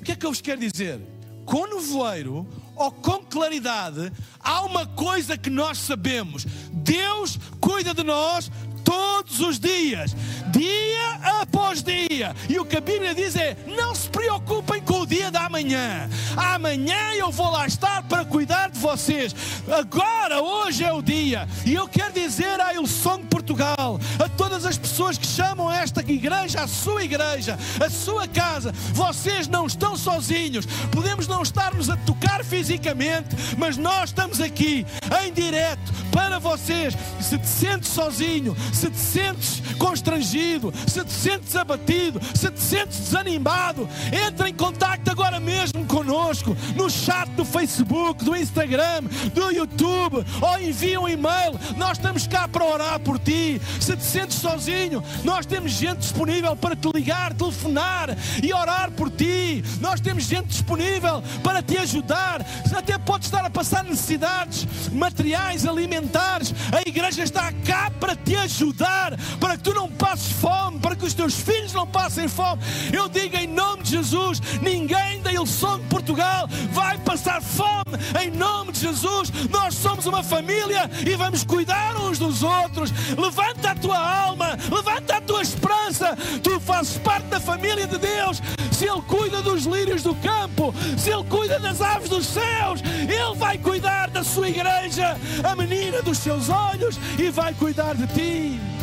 O 0.00 0.04
que 0.04 0.12
é 0.12 0.16
que 0.16 0.24
eu 0.24 0.30
vos 0.30 0.40
quero 0.40 0.60
dizer? 0.60 1.00
Com 1.44 1.66
nevoeiro 1.66 2.46
ou 2.76 2.92
com 2.92 3.24
claridade, 3.24 4.12
há 4.38 4.62
uma 4.62 4.86
coisa 4.86 5.36
que 5.36 5.50
nós 5.50 5.78
sabemos: 5.78 6.46
Deus 6.72 7.38
cuida 7.60 7.94
de 7.94 8.04
nós 8.04 8.50
todos 8.84 9.40
os 9.40 9.58
dias, 9.58 10.14
dia 10.50 11.18
após 11.40 11.82
dia. 11.82 12.34
E 12.48 12.58
o 12.58 12.64
que 12.64 12.76
a 12.76 12.80
Bíblia 12.80 13.14
diz 13.14 13.36
é: 13.36 13.56
não 13.66 13.94
se 13.94 14.08
preocupem 14.08 14.80
com 14.82 15.00
o 15.00 15.06
dia 15.06 15.30
da 15.30 15.48
manhã. 15.48 16.08
Amanhã 16.36 17.14
eu 17.14 17.30
vou 17.30 17.50
lá 17.50 17.66
estar 17.66 18.02
para 18.04 18.24
cuidar 18.24 18.70
de 18.70 18.78
vocês. 18.78 19.34
Agora, 19.70 20.40
hoje 20.42 20.84
é 20.84 20.92
o 20.92 21.02
dia. 21.02 21.48
E 21.64 21.74
eu 21.74 21.88
quero 21.88 22.12
dizer 22.12 22.60
à 22.60 22.74
Ilson 22.74 23.20
de 23.20 23.26
Portugal, 23.26 24.00
a 24.22 24.28
todas 24.28 24.64
as 24.64 24.76
pessoas 24.76 25.18
que 25.18 25.26
chamam 25.26 25.70
esta 25.70 26.00
igreja 26.00 26.62
a 26.62 26.66
sua 26.66 27.04
igreja, 27.04 27.58
a 27.84 27.90
sua 27.90 28.26
casa, 28.26 28.72
vocês 28.92 29.48
não 29.48 29.66
estão 29.66 29.96
sozinhos. 29.96 30.66
Podemos 30.90 31.26
não 31.26 31.42
estar-nos 31.42 31.90
a 31.90 31.96
tocar 31.96 32.44
fisicamente, 32.44 33.36
mas 33.56 33.76
nós 33.76 34.10
estamos 34.10 34.40
aqui 34.40 34.86
em 35.24 35.32
direto 35.32 35.92
para 36.10 36.38
vocês. 36.38 36.94
Se 37.20 37.38
te 37.38 37.46
sentes 37.46 37.90
sozinho, 37.90 38.56
se 38.72 38.90
te 38.90 38.98
sentes 38.98 39.62
constrangido, 39.78 40.72
se 40.86 41.04
te 41.04 41.12
sentes 41.12 41.56
abatido, 41.56 42.20
se 42.34 42.50
te 42.50 42.60
sentes 42.60 42.98
desanimado, 42.98 43.88
entra 44.12 44.48
em 44.48 44.54
contato 44.54 45.08
agora 45.08 45.40
mesmo 45.40 45.84
conosco 45.86 46.56
no 46.74 46.90
chat 46.90 47.28
do 47.30 47.44
Facebook, 47.44 48.24
do 48.24 48.36
Instagram, 48.36 49.04
do 49.34 49.50
YouTube, 49.50 50.24
ou 50.40 50.58
envia 50.60 51.00
um 51.00 51.08
e-mail. 51.08 51.58
Nós 51.76 51.98
estamos 51.98 52.26
cá 52.26 52.46
para 52.46 52.64
orar 52.64 53.00
por 53.00 53.18
ti. 53.18 53.60
Se 53.80 53.96
te 53.96 54.04
sentes 54.04 54.38
sozinho, 54.38 55.02
nós 55.24 55.46
temos 55.46 55.72
gente 55.72 55.98
disponível 55.98 56.54
para 56.56 56.76
te 56.76 56.88
ligar, 56.94 57.32
telefonar 57.34 58.16
e 58.42 58.52
orar 58.52 58.90
por 58.92 59.10
ti. 59.10 59.64
Nós 59.80 60.00
temos 60.00 60.24
gente 60.24 60.48
disponível 60.48 61.22
para 61.42 61.62
te 61.62 61.78
ajudar. 61.78 62.44
Até 62.76 62.96
pode 62.98 63.24
estar 63.24 63.44
a 63.44 63.50
passar 63.50 63.84
necessidades 63.84 64.66
materiais, 64.92 65.66
alimentares. 65.66 66.54
A 66.72 66.88
igreja 66.88 67.22
está 67.22 67.52
cá 67.64 67.90
para 67.98 68.14
te 68.14 68.36
ajudar 68.36 68.57
ajudar 68.58 69.16
para 69.38 69.56
que 69.56 69.62
tu 69.62 69.72
não 69.72 69.88
passes 69.88 70.32
fome, 70.32 70.80
para 70.80 70.96
que 70.96 71.04
os 71.04 71.14
teus 71.14 71.34
filhos 71.34 71.72
não 71.72 71.86
passem 71.86 72.26
fome. 72.26 72.60
Eu 72.92 73.08
digo 73.08 73.36
em 73.36 73.46
nome 73.46 73.84
de 73.84 73.90
Jesus: 73.90 74.40
ninguém 74.60 75.20
da 75.22 75.32
Ilson 75.32 75.78
de 75.78 75.86
Portugal 75.86 76.48
vai 76.72 76.98
passar 76.98 77.40
fome. 77.40 77.78
Em 78.20 78.30
nome 78.30 78.72
de 78.72 78.80
Jesus, 78.80 79.30
nós 79.48 79.74
somos 79.74 80.06
uma 80.06 80.22
família 80.22 80.90
e 81.06 81.14
vamos 81.14 81.44
cuidar 81.44 81.96
uns 81.96 82.18
dos 82.18 82.42
outros. 82.42 82.90
Levanta 83.16 83.70
a 83.70 83.74
tua 83.74 83.98
alma, 83.98 84.58
levanta 84.70 85.16
a 85.16 85.20
tua 85.20 85.42
esperança. 85.42 86.16
Tu 86.42 86.58
fazes 86.60 86.98
parte 86.98 87.26
da 87.26 87.38
família 87.38 87.86
de 87.86 87.98
Deus. 87.98 88.42
Se 88.78 88.84
Ele 88.84 89.02
cuida 89.08 89.42
dos 89.42 89.64
lírios 89.64 90.04
do 90.04 90.14
campo, 90.14 90.72
se 90.96 91.10
Ele 91.10 91.24
cuida 91.24 91.58
das 91.58 91.82
aves 91.82 92.08
dos 92.08 92.24
céus, 92.24 92.80
Ele 92.80 93.34
vai 93.36 93.58
cuidar 93.58 94.08
da 94.08 94.22
sua 94.22 94.48
igreja, 94.48 95.16
a 95.42 95.56
menina 95.56 96.00
dos 96.00 96.18
seus 96.18 96.48
olhos, 96.48 96.96
e 97.18 97.28
vai 97.28 97.52
cuidar 97.54 97.96
de 97.96 98.06
ti. 98.06 98.77